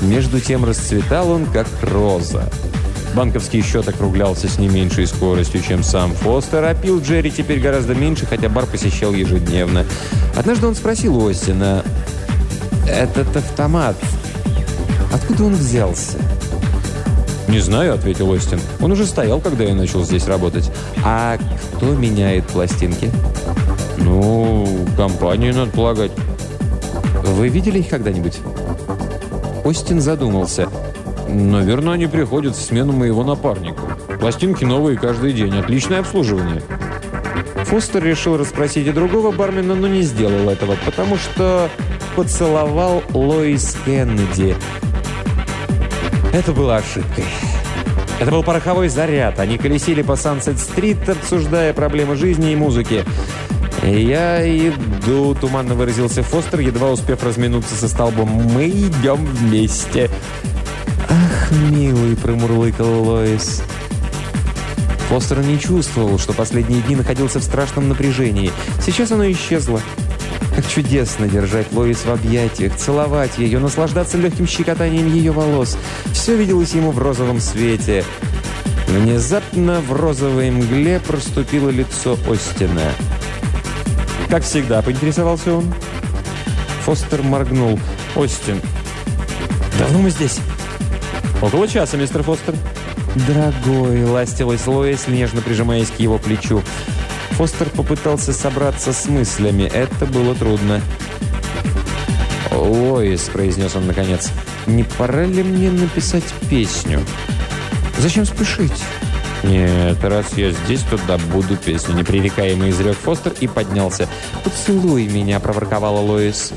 Между 0.03 0.38
тем 0.38 0.67
расцветал 0.67 1.31
он, 1.31 1.47
как 1.47 1.67
роза. 1.81 2.50
Банковский 3.15 3.62
счет 3.62 3.88
округлялся 3.88 4.49
с 4.49 4.59
не 4.59 4.69
меньшей 4.69 5.07
скоростью, 5.07 5.62
чем 5.62 5.83
сам 5.83 6.12
Фостер, 6.12 6.62
а 6.62 6.75
пил 6.75 7.00
Джерри 7.00 7.31
теперь 7.31 7.59
гораздо 7.59 7.95
меньше, 7.95 8.27
хотя 8.27 8.50
бар 8.50 8.67
посещал 8.67 9.15
ежедневно. 9.15 9.87
Однажды 10.37 10.67
он 10.67 10.75
спросил 10.75 11.17
у 11.17 11.27
Остина, 11.27 11.83
«Этот 12.88 13.37
автомат, 13.37 13.97
откуда 15.12 15.45
он 15.45 15.54
взялся?» 15.54 16.18
«Не 17.49 17.61
знаю»,— 17.61 17.95
ответил 17.95 18.30
Остин. 18.30 18.61
«Он 18.80 18.92
уже 18.92 19.07
стоял, 19.07 19.40
когда 19.40 19.64
я 19.64 19.75
начал 19.75 20.04
здесь 20.04 20.26
работать». 20.26 20.71
«А 21.04 21.38
кто 21.76 21.95
меняет 21.95 22.47
пластинки?» 22.47 23.11
«Ну, 23.99 24.87
компанию, 24.97 25.54
надо 25.54 25.71
полагать». 25.71 26.12
«Вы 27.25 27.49
видели 27.49 27.78
их 27.80 27.88
когда-нибудь?» 27.88 28.38
Остин 29.64 30.00
задумался. 30.00 30.68
«Наверное, 31.28 31.95
они 31.95 32.07
приходят 32.07 32.57
в 32.57 32.61
смену 32.61 32.92
моего 32.92 33.23
напарника. 33.23 33.83
Пластинки 34.18 34.64
новые 34.64 34.99
каждый 34.99 35.33
день. 35.33 35.57
Отличное 35.59 36.00
обслуживание». 36.00 36.62
Фостер 37.64 38.02
решил 38.02 38.38
расспросить 38.38 38.87
и 38.87 38.92
другого 38.92 39.30
бармена, 39.30 39.75
но 39.75 39.88
не 39.88 40.00
сделал 40.02 40.49
этого, 40.49 40.76
потому 40.87 41.16
что 41.18 41.68
поцеловал 42.19 43.05
Лоис 43.15 43.77
Кеннеди. 43.85 44.57
Это 46.33 46.53
было 46.53 46.79
ошибкой. 46.79 47.23
Это 48.19 48.33
был 48.33 48.43
пороховой 48.43 48.89
заряд. 48.89 49.39
Они 49.39 49.57
колесили 49.57 50.03
по 50.03 50.17
Сансет-стрит, 50.17 51.09
обсуждая 51.09 51.73
проблемы 51.73 52.17
жизни 52.17 52.51
и 52.51 52.57
музыки. 52.57 53.05
«Я 53.85 54.45
иду»,— 54.45 55.37
туманно 55.41 55.77
выразился 55.77 56.25
Фостер, 56.25 56.59
едва 56.59 56.91
успев 56.91 57.23
разминуться 57.23 57.77
со 57.77 57.87
столбом. 57.87 58.29
«Мы 58.29 58.67
идем 58.67 59.25
вместе». 59.25 60.11
«Ах, 61.09 61.53
милый»,— 61.71 62.17
промурлыкал 62.21 63.05
Лоис. 63.05 63.63
Фостер 65.09 65.39
не 65.45 65.57
чувствовал, 65.61 66.19
что 66.19 66.33
последние 66.33 66.83
дни 66.83 66.97
находился 66.97 67.39
в 67.39 67.45
страшном 67.45 67.89
напряжении. 67.89 68.51
Сейчас 68.85 69.13
оно 69.13 69.31
исчезло. 69.31 69.81
Как 70.54 70.66
чудесно 70.68 71.28
держать 71.28 71.73
Лоис 71.73 72.04
в 72.04 72.11
объятиях, 72.11 72.76
целовать 72.76 73.38
ее, 73.38 73.59
наслаждаться 73.59 74.16
легким 74.18 74.47
щекотанием 74.47 75.12
ее 75.12 75.33
волос. 75.33 75.76
Все 76.12 76.37
виделось 76.37 76.75
ему 76.75 76.90
в 76.90 76.99
розовом 76.99 77.40
свете. 77.40 78.04
Внезапно 78.88 79.80
в 79.80 79.92
розовой 79.92 80.50
мгле 80.50 81.00
проступило 81.00 81.68
лицо 81.68 82.18
Остина. 82.28 82.92
«Как 84.30 84.42
всегда»,— 84.42 84.83
поинтересовался 84.83 85.54
он. 85.54 85.73
Фостер 86.85 87.22
моргнул. 87.22 87.79
«Остин, 88.16 88.61
давно 89.79 90.01
мы 90.01 90.11
здесь?» 90.11 90.38
«Около 91.42 91.68
часа, 91.68 91.96
мистер 91.96 92.22
Фостер». 92.22 92.55
«Дорогой»,— 93.27 94.05
ластилась 94.07 94.66
Лоис, 94.66 95.07
нежно 95.07 95.40
прижимаясь 95.40 95.88
к 95.88 96.01
его 96.01 96.18
плечу. 96.18 96.62
Фостер 97.38 97.70
попытался 97.70 98.33
собраться 98.33 98.92
с 98.92 99.07
мыслями. 99.07 99.70
Это 99.72 100.07
было 100.07 100.35
трудно. 100.35 100.83
«Лоис»,— 102.51 103.31
произнес 103.33 103.77
он 103.77 103.87
наконец,— 103.87 104.31
«не 104.66 104.83
пора 104.83 105.24
ли 105.24 105.44
мне 105.44 105.70
написать 105.70 106.24
песню?» 106.51 107.01
«Зачем 108.01 108.27
спешить?» 108.27 108.83
«Нет, 109.44 110.03
раз 110.03 110.33
я 110.37 110.51
здесь, 110.51 110.81
то 110.90 110.98
добуду 111.07 111.57
песню»,— 111.57 111.94
непререкаемо 111.96 112.70
изрек 112.70 112.96
Фостер 112.96 113.33
и 113.38 113.46
поднялся. 113.46 114.09
«Поцелуй 114.42 115.07
меня»,— 115.07 115.38
проворковала 115.40 116.01
Лоис. 116.01 116.53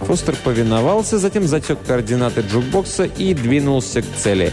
Фостер 0.00 0.34
повиновался, 0.42 1.18
затем 1.18 1.46
затек 1.46 1.78
координаты 1.86 2.40
джукбокса 2.40 3.04
и 3.04 3.34
двинулся 3.34 4.02
к 4.02 4.06
цели. 4.18 4.52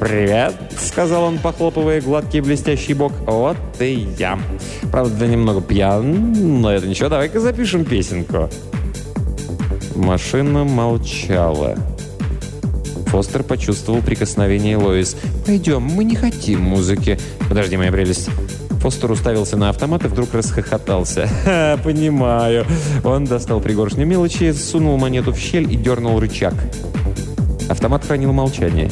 «Привет»,— 0.00 0.54
сказал 0.80 1.24
он, 1.24 1.38
похлопывая 1.38 2.00
гладкий 2.00 2.40
блестящий 2.40 2.94
бок. 2.94 3.12
«Вот 3.26 3.56
и 3.80 4.08
я. 4.18 4.38
Правда, 4.90 5.26
немного 5.26 5.60
пьян, 5.60 6.60
но 6.60 6.72
это 6.72 6.86
ничего, 6.86 7.08
давай-ка 7.08 7.40
запишем 7.40 7.84
песенку». 7.84 8.50
Машина 9.94 10.64
молчала. 10.64 11.76
Фостер 13.06 13.42
почувствовал 13.42 14.02
прикосновение 14.02 14.76
Лоис. 14.76 15.16
«Пойдем, 15.44 15.82
мы 15.82 16.04
не 16.04 16.14
хотим 16.14 16.62
музыки». 16.62 17.18
«Подожди, 17.48 17.76
моя 17.76 17.90
прелесть». 17.90 18.30
Фостер 18.80 19.10
уставился 19.10 19.56
на 19.56 19.68
автомат 19.68 20.04
и 20.04 20.08
вдруг 20.08 20.32
расхохотался. 20.32 21.28
«Ха, 21.44 21.78
понимаю». 21.82 22.64
Он 23.04 23.24
достал 23.24 23.60
пригоршню 23.60 24.06
мелочи, 24.06 24.52
сунул 24.52 24.96
монету 24.96 25.32
в 25.32 25.38
щель 25.38 25.70
и 25.70 25.76
дернул 25.76 26.18
рычаг. 26.18 26.54
Автомат 27.68 28.04
хранил 28.04 28.32
молчание. 28.32 28.90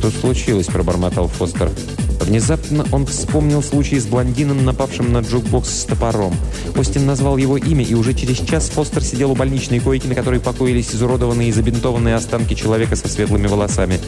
«Что 0.00 0.10
случилось?»– 0.10 0.66
пробормотал 0.68 1.28
Фостер. 1.28 1.70
Внезапно 2.22 2.86
он 2.90 3.04
вспомнил 3.04 3.62
случай 3.62 4.00
с 4.00 4.06
блондином, 4.06 4.64
напавшим 4.64 5.12
на 5.12 5.18
джукбокс 5.18 5.68
с 5.68 5.84
топором. 5.84 6.34
Остин 6.74 7.04
назвал 7.04 7.36
его 7.36 7.58
имя, 7.58 7.84
и 7.84 7.92
уже 7.92 8.14
через 8.14 8.38
час 8.38 8.70
Фостер 8.70 9.04
сидел 9.04 9.32
у 9.32 9.34
больничной 9.34 9.78
койки, 9.78 10.06
на 10.06 10.14
которой 10.14 10.40
покоились 10.40 10.94
изуродованные 10.94 11.50
и 11.50 11.52
забинтованные 11.52 12.14
останки 12.14 12.54
человека 12.54 12.96
со 12.96 13.08
светлыми 13.08 13.46
волосами. 13.46 14.00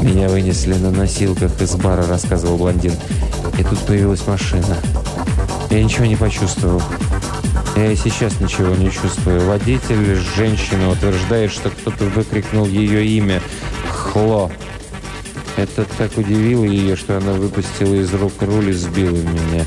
«Меня 0.00 0.30
вынесли 0.30 0.72
на 0.72 0.90
носилках 0.90 1.60
из 1.60 1.74
бара»,— 1.74 2.06
рассказывал 2.08 2.56
блондин. 2.56 2.94
«И 3.58 3.64
тут 3.64 3.80
появилась 3.80 4.26
машина. 4.26 4.78
Я 5.68 5.84
ничего 5.84 6.06
не 6.06 6.16
почувствовал. 6.16 6.80
Я 7.76 7.92
и 7.92 7.96
сейчас 7.96 8.40
ничего 8.40 8.74
не 8.76 8.90
чувствую. 8.90 9.46
Водитель, 9.46 10.16
женщина, 10.36 10.90
утверждает, 10.90 11.50
что 11.50 11.68
кто-то 11.68 12.04
выкрикнул 12.04 12.66
ее 12.66 13.04
имя. 13.04 13.42
Хло. 14.14 14.48
Это 15.56 15.84
так 15.98 16.16
удивило 16.16 16.62
ее, 16.62 16.94
что 16.94 17.18
она 17.18 17.32
выпустила 17.32 17.94
из 17.94 18.14
рук 18.14 18.34
руль 18.42 18.70
и 18.70 18.72
сбила 18.72 19.16
меня. 19.16 19.66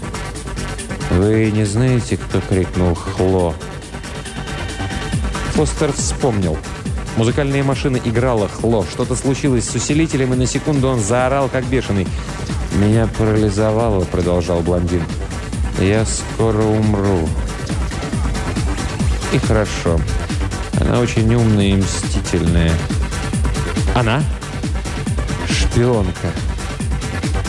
«Вы 1.12 1.52
не 1.52 1.66
знаете, 1.66 2.16
кто 2.16 2.40
крикнул 2.40 2.96
«Хло»?» 2.96 3.54
Фостер 5.52 5.92
вспомнил. 5.92 6.58
Музыкальная 7.18 7.62
машина 7.62 7.98
играла 7.98 8.48
«Хло». 8.48 8.86
Что-то 8.90 9.18
случилось 9.18 9.70
с 9.70 9.76
усилителем, 9.76 10.34
и 10.34 10.38
на 10.38 10.46
секунду 10.46 10.88
он 10.88 11.02
заорал, 11.02 11.50
как 11.50 11.66
бешеный. 11.66 12.08
«Меня 12.76 13.10
парализовало»,— 13.18 14.06
продолжал 14.12 14.62
блондин. 14.62 15.04
«Я 15.82 16.06
скоро 16.06 16.62
умру». 16.62 17.28
И 19.34 19.40
хорошо. 19.40 20.00
Она 20.80 21.02
очень 21.02 21.36
умная 21.36 21.68
и 21.68 21.76
мстительная. 21.76 22.72
Она? 23.94 24.24
Шпионка. 25.78 26.32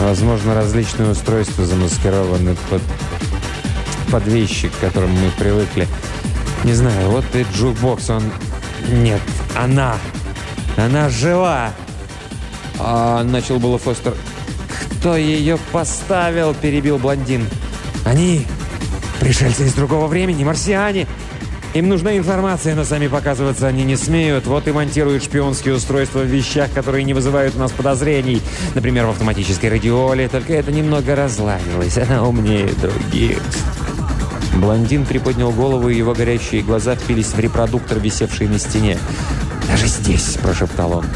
Возможно, 0.01 0.55
различные 0.55 1.13
устройства 1.13 1.65
замаскированы 1.65 2.57
под, 2.69 2.83
под 4.13 4.27
вещи, 4.27 4.69
к 4.69 4.79
которым 4.81 5.13
мы 5.13 5.31
привыкли. 5.39 5.89
Не 6.63 6.75
знаю, 6.75 7.09
вот 7.09 7.25
и 7.35 7.47
джукбокс, 7.55 8.11
он... 8.11 8.23
Нет, 8.87 9.23
она! 9.57 9.97
Она 10.77 11.09
жива! 11.09 11.73
А, 12.79 13.25
начал 13.25 13.59
было 13.59 13.79
Фостер. 13.79 14.15
«Кто 14.99 15.17
ее 15.17 15.57
поставил?»– 15.73 16.53
перебил 16.61 16.99
блондин. 16.99 17.49
«Они! 18.05 18.47
Пришельцы 19.21 19.65
из 19.65 19.73
другого 19.73 20.07
времени, 20.07 20.45
марсиане! 20.45 21.07
Им 21.79 21.89
нужна 21.89 22.19
информация, 22.19 22.75
но 22.75 22.83
сами 22.83 23.07
показываться 23.07 23.69
они 23.69 23.85
не 23.85 23.95
смеют. 23.95 24.49
Вот 24.49 24.67
и 24.67 24.73
монтируют 24.73 25.23
шпионские 25.23 25.77
устройства 25.77 26.19
в 26.19 26.25
вещах, 26.25 26.73
которые 26.73 27.05
не 27.05 27.15
вызывают 27.15 27.55
у 27.55 27.61
нас 27.61 27.71
подозрений. 27.71 28.43
Например, 28.75 29.07
в 29.07 29.11
автоматической 29.11 29.71
радиоле. 29.71 30.29
Только 30.29 30.55
это 30.55 30.73
немного 30.73 31.15
разладилось. 31.15 31.97
Она 31.97 32.27
умнее 32.27 32.69
других. 32.83 33.39
Блондин 34.57 35.07
приподнял 35.07 35.53
голову, 35.53 35.89
и 35.89 35.97
его 35.97 36.15
горящие 36.15 36.63
глаза 36.63 36.97
впились 36.97 37.29
в 37.29 37.39
репродуктор, 37.39 38.01
висевший 38.01 38.49
на 38.49 38.59
стене. 38.59 38.99
«Даже 39.69 39.87
здесь»,— 39.87 40.37
прошептал 40.43 40.95
он. 40.95 41.07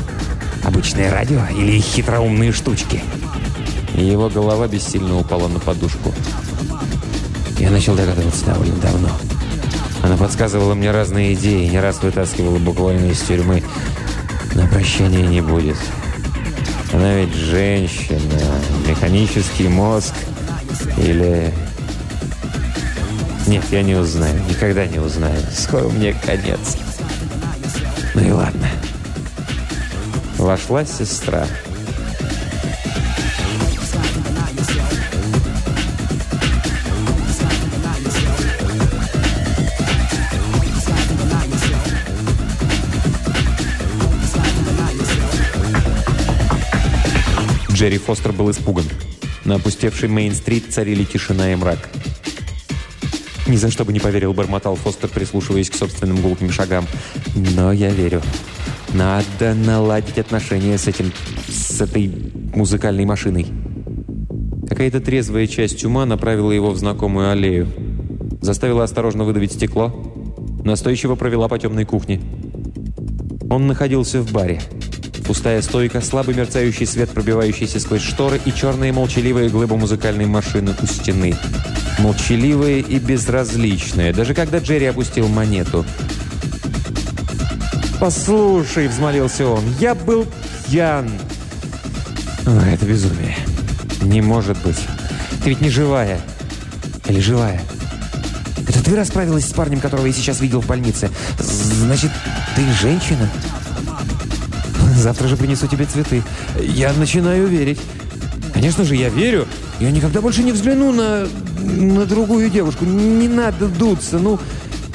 «Обычное 0.62 1.10
радио 1.10 1.40
или 1.50 1.80
хитроумные 1.80 2.52
штучки?» 2.52 3.02
И 3.96 4.04
его 4.04 4.28
голова 4.28 4.68
бессильно 4.68 5.18
упала 5.18 5.48
на 5.48 5.58
подушку. 5.58 6.14
Я 7.58 7.72
начал 7.72 7.96
догадываться 7.96 8.46
довольно 8.46 8.76
давно. 8.76 9.08
Она 10.02 10.16
подсказывала 10.16 10.74
мне 10.74 10.90
разные 10.90 11.34
идеи, 11.34 11.68
не 11.68 11.80
раз 11.80 12.02
вытаскивала 12.02 12.58
буквально 12.58 13.10
из 13.10 13.20
тюрьмы. 13.20 13.62
Но 14.54 14.66
прощения 14.66 15.26
не 15.26 15.40
будет. 15.40 15.76
Она 16.92 17.14
ведь 17.14 17.34
женщина, 17.34 18.60
механический 18.86 19.68
мозг 19.68 20.14
или 20.98 21.52
нет, 23.46 23.64
я 23.70 23.82
не 23.82 23.94
узнаю. 23.94 24.40
Никогда 24.48 24.86
не 24.86 24.98
узнаю. 24.98 25.40
Скоро 25.54 25.88
мне 25.88 26.14
конец. 26.14 26.76
Ну 28.14 28.20
и 28.22 28.30
ладно. 28.30 28.68
Вошла 30.38 30.84
сестра. 30.84 31.46
Джерри 47.82 47.98
Фостер 47.98 48.32
был 48.32 48.48
испуган. 48.48 48.84
На 49.44 49.56
опустевшей 49.56 50.08
Мейн-стрит 50.08 50.66
царили 50.70 51.02
тишина 51.02 51.52
и 51.52 51.56
мрак. 51.56 51.90
«Ни 53.48 53.56
за 53.56 53.72
что 53.72 53.84
бы 53.84 53.92
не 53.92 53.98
поверил»,— 53.98 54.32
бормотал 54.34 54.76
Фостер, 54.76 55.08
прислушиваясь 55.08 55.68
к 55.68 55.74
собственным 55.74 56.20
гулким 56.20 56.52
шагам. 56.52 56.86
«Но 57.34 57.72
я 57.72 57.90
верю. 57.90 58.22
Надо 58.94 59.54
наладить 59.54 60.16
отношения 60.16 60.78
с 60.78 60.86
этим... 60.86 61.10
с 61.48 61.80
этой 61.80 62.08
музыкальной 62.54 63.04
машиной». 63.04 63.46
Какая-то 64.68 65.00
трезвая 65.00 65.48
часть 65.48 65.84
ума 65.84 66.06
направила 66.06 66.52
его 66.52 66.70
в 66.70 66.78
знакомую 66.78 67.32
аллею. 67.32 67.66
Заставила 68.40 68.84
осторожно 68.84 69.24
выдавить 69.24 69.54
стекло. 69.54 69.92
Настойчиво 70.62 71.16
провела 71.16 71.48
по 71.48 71.58
темной 71.58 71.84
кухне. 71.84 72.20
Он 73.50 73.66
находился 73.66 74.22
в 74.22 74.30
баре. 74.30 74.60
Пустая 75.24 75.62
стойка, 75.62 76.00
слабый 76.00 76.34
мерцающий 76.34 76.86
свет, 76.86 77.10
пробивающийся 77.10 77.78
сквозь 77.78 78.02
шторы 78.02 78.40
и 78.44 78.52
черные 78.52 78.92
молчаливые 78.92 79.48
глыбы 79.48 79.76
музыкальной 79.76 80.26
машины 80.26 80.74
у 80.82 80.86
стены. 80.86 81.36
Молчаливые 81.98 82.80
и 82.80 82.98
безразличные, 82.98 84.12
даже 84.12 84.34
когда 84.34 84.58
Джерри 84.58 84.86
опустил 84.86 85.28
монету. 85.28 85.86
«Послушай»,— 88.00 88.88
взмолился 88.88 89.46
он,— 89.46 89.62
«я 89.80 89.94
был 89.94 90.26
пьян». 90.66 91.08
О, 92.44 92.50
«Это 92.50 92.84
безумие. 92.84 93.36
Не 94.02 94.20
может 94.20 94.58
быть. 94.62 94.78
Ты 95.44 95.50
ведь 95.50 95.60
не 95.60 95.70
живая. 95.70 96.20
Или 97.08 97.20
живая?» 97.20 97.62
«Это 98.68 98.82
ты 98.82 98.96
расправилась 98.96 99.48
с 99.48 99.52
парнем, 99.52 99.78
которого 99.78 100.06
я 100.06 100.12
сейчас 100.12 100.40
видел 100.40 100.60
в 100.60 100.66
больнице? 100.66 101.10
Значит, 101.38 102.10
ты 102.56 102.62
женщина?» 102.80 103.30
Завтра 105.02 105.26
же 105.26 105.36
принесу 105.36 105.66
тебе 105.66 105.84
цветы. 105.84 106.22
Я 106.60 106.92
начинаю 106.92 107.48
верить. 107.48 107.80
Конечно 108.54 108.84
же, 108.84 108.94
я 108.94 109.08
верю. 109.08 109.48
Я 109.80 109.90
никогда 109.90 110.20
больше 110.20 110.44
не 110.44 110.52
взгляну 110.52 110.92
на, 110.92 111.26
на 111.60 112.06
другую 112.06 112.48
девушку. 112.50 112.84
Не 112.84 113.26
надо 113.26 113.66
дуться. 113.66 114.20
Ну, 114.20 114.38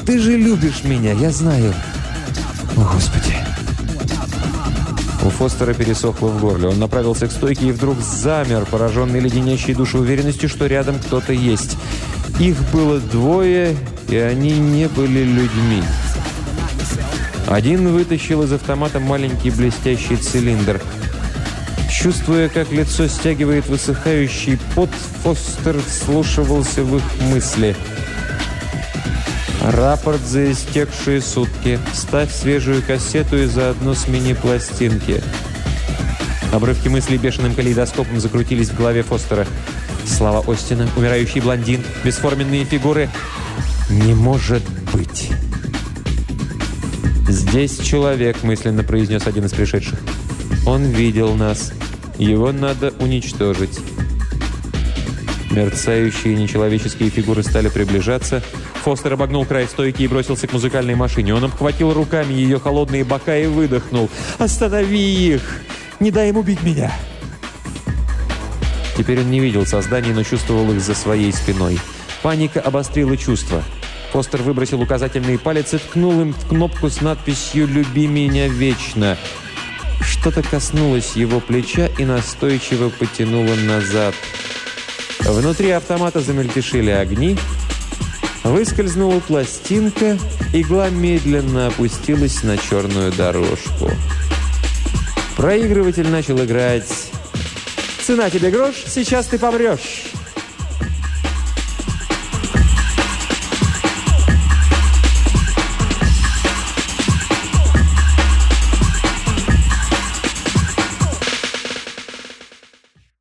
ты 0.06 0.17
же 0.17 0.38
любишь 0.38 0.86
меня, 0.86 1.12
я 1.12 1.30
знаю. 1.32 1.74
О, 2.78 2.89
Господи. 2.93 3.36
У 5.26 5.30
Фостера 5.30 5.74
пересохло 5.74 6.28
в 6.28 6.39
горле. 6.39 6.70
Он 6.70 6.80
направился 6.80 7.28
к 7.28 7.32
стойке 7.34 7.67
и 7.67 7.72
вдруг 7.74 8.00
замер, 8.00 8.65
пораженный 8.65 9.20
леденящей 9.20 9.74
душой 9.74 10.02
уверенностью, 10.02 10.48
что 10.48 10.67
рядом 10.67 11.00
кто-то 11.00 11.34
есть. 11.34 11.76
Их 12.39 12.56
было 12.72 13.00
двое, 13.00 13.76
и 14.08 14.15
они 14.15 14.52
не 14.52 14.88
были 14.88 15.24
людьми. 15.24 15.84
Один 17.48 17.94
вытащил 17.94 18.44
из 18.44 18.52
автомата 18.52 19.00
маленький 19.00 19.52
блестящий 19.52 20.18
цилиндр. 20.18 20.82
Чувствуя, 21.90 22.50
как 22.50 22.72
лицо 22.72 23.08
стягивает 23.08 23.68
высыхающий 23.68 24.60
пот, 24.76 24.90
Фостер 25.24 25.80
вслушивался 25.82 26.84
в 26.84 26.98
их 26.98 27.04
мысли. 27.32 27.76
Рапорт 29.64 30.22
за 30.22 30.52
истекшие 30.52 31.22
сутки. 31.22 31.80
Ставь 31.94 32.34
свежую 32.34 32.84
кассету 32.84 33.38
и 33.38 33.46
заодно 33.46 33.94
смени 33.94 34.34
пластинки. 34.34 35.24
Обрывки 36.52 36.90
мыслей 36.90 37.18
бешеным 37.18 37.56
калейдоскопом 37.56 38.20
закрутились 38.20 38.70
в 38.70 38.78
голове 38.78 39.04
Фостера. 39.04 39.48
Слава 40.06 40.44
Остина, 40.52 40.88
умирающий 40.96 41.42
блондин, 41.42 41.84
бесформенные 42.04 42.66
фигуры. 42.66 43.10
«Не 43.90 44.14
может 44.14 44.64
быть!» 44.94 45.32
«Здесь 47.28 47.78
человек»,— 47.80 48.38
мысленно 48.44 48.84
произнес 48.84 49.28
один 49.28 49.46
из 49.46 49.52
пришедших. 49.52 50.00
«Он 50.66 50.84
видел 50.84 51.36
нас. 51.36 51.74
Его 52.18 52.52
надо 52.52 52.94
уничтожить». 53.00 53.80
Мерцающие 55.52 56.36
нечеловеческие 56.36 57.10
фигуры 57.10 57.44
стали 57.44 57.68
приближаться. 57.70 58.42
Фостер 58.84 59.13
обогнул 59.13 59.46
край 59.46 59.68
стойки 59.68 60.04
и 60.04 60.08
бросился 60.08 60.48
к 60.48 60.54
музыкальной 60.54 60.96
машине. 60.96 61.34
Он 61.34 61.44
обхватил 61.46 61.94
руками 61.94 62.34
ее 62.34 62.60
холодные 62.60 63.04
бока 63.04 63.36
и 63.36 63.48
выдохнул. 63.48 64.10
«Останови 64.38 65.34
их! 65.34 65.62
Не 66.00 66.12
дай 66.12 66.30
им 66.30 66.38
убить 66.38 66.63
меня!» 66.63 66.94
Теперь 68.98 69.20
он 69.20 69.30
не 69.30 69.40
видел 69.40 69.66
созданий, 69.66 70.13
но 70.13 70.24
чувствовал 70.24 70.72
их 70.72 70.80
за 70.80 70.96
своей 70.96 71.34
спиной. 71.34 71.80
Паника 72.24 72.62
обострила 72.62 73.18
чувства. 73.18 73.63
Фостер 74.12 74.41
выбросил 74.41 74.82
указательный 74.82 75.38
палец 75.38 75.74
и 75.74 75.78
ткнул 75.78 76.22
им 76.22 76.34
в 76.34 76.48
кнопку 76.48 76.89
с 76.89 77.02
надписью 77.02 77.67
«Люби 77.67 78.08
меня 78.08 78.48
вечно». 78.48 79.17
Что-то 80.02 80.41
коснулось 80.41 81.15
его 81.15 81.39
плеча 81.39 81.89
и 81.98 82.06
настойчиво 82.06 82.89
потянуло 82.89 83.54
назад. 83.56 84.15
Внутри 85.20 85.72
автомата 85.72 86.22
замельтешили 86.22 86.91
огни. 86.91 87.38
Выскользнула 88.43 89.20
пластинка, 89.20 90.17
игла 90.54 90.89
медленно 90.89 91.67
опустилась 91.67 92.43
на 92.43 92.58
черную 92.58 93.12
дорожку. 93.12 93.91
Проигрыватель 95.36 96.08
начал 96.08 96.43
играть 96.43 97.12
«Цена 98.02 98.30
тебе 98.30 98.50
грош, 98.52 98.76
сейчас 98.88 99.28
ты 99.28 99.38
помрешь». 99.38 100.16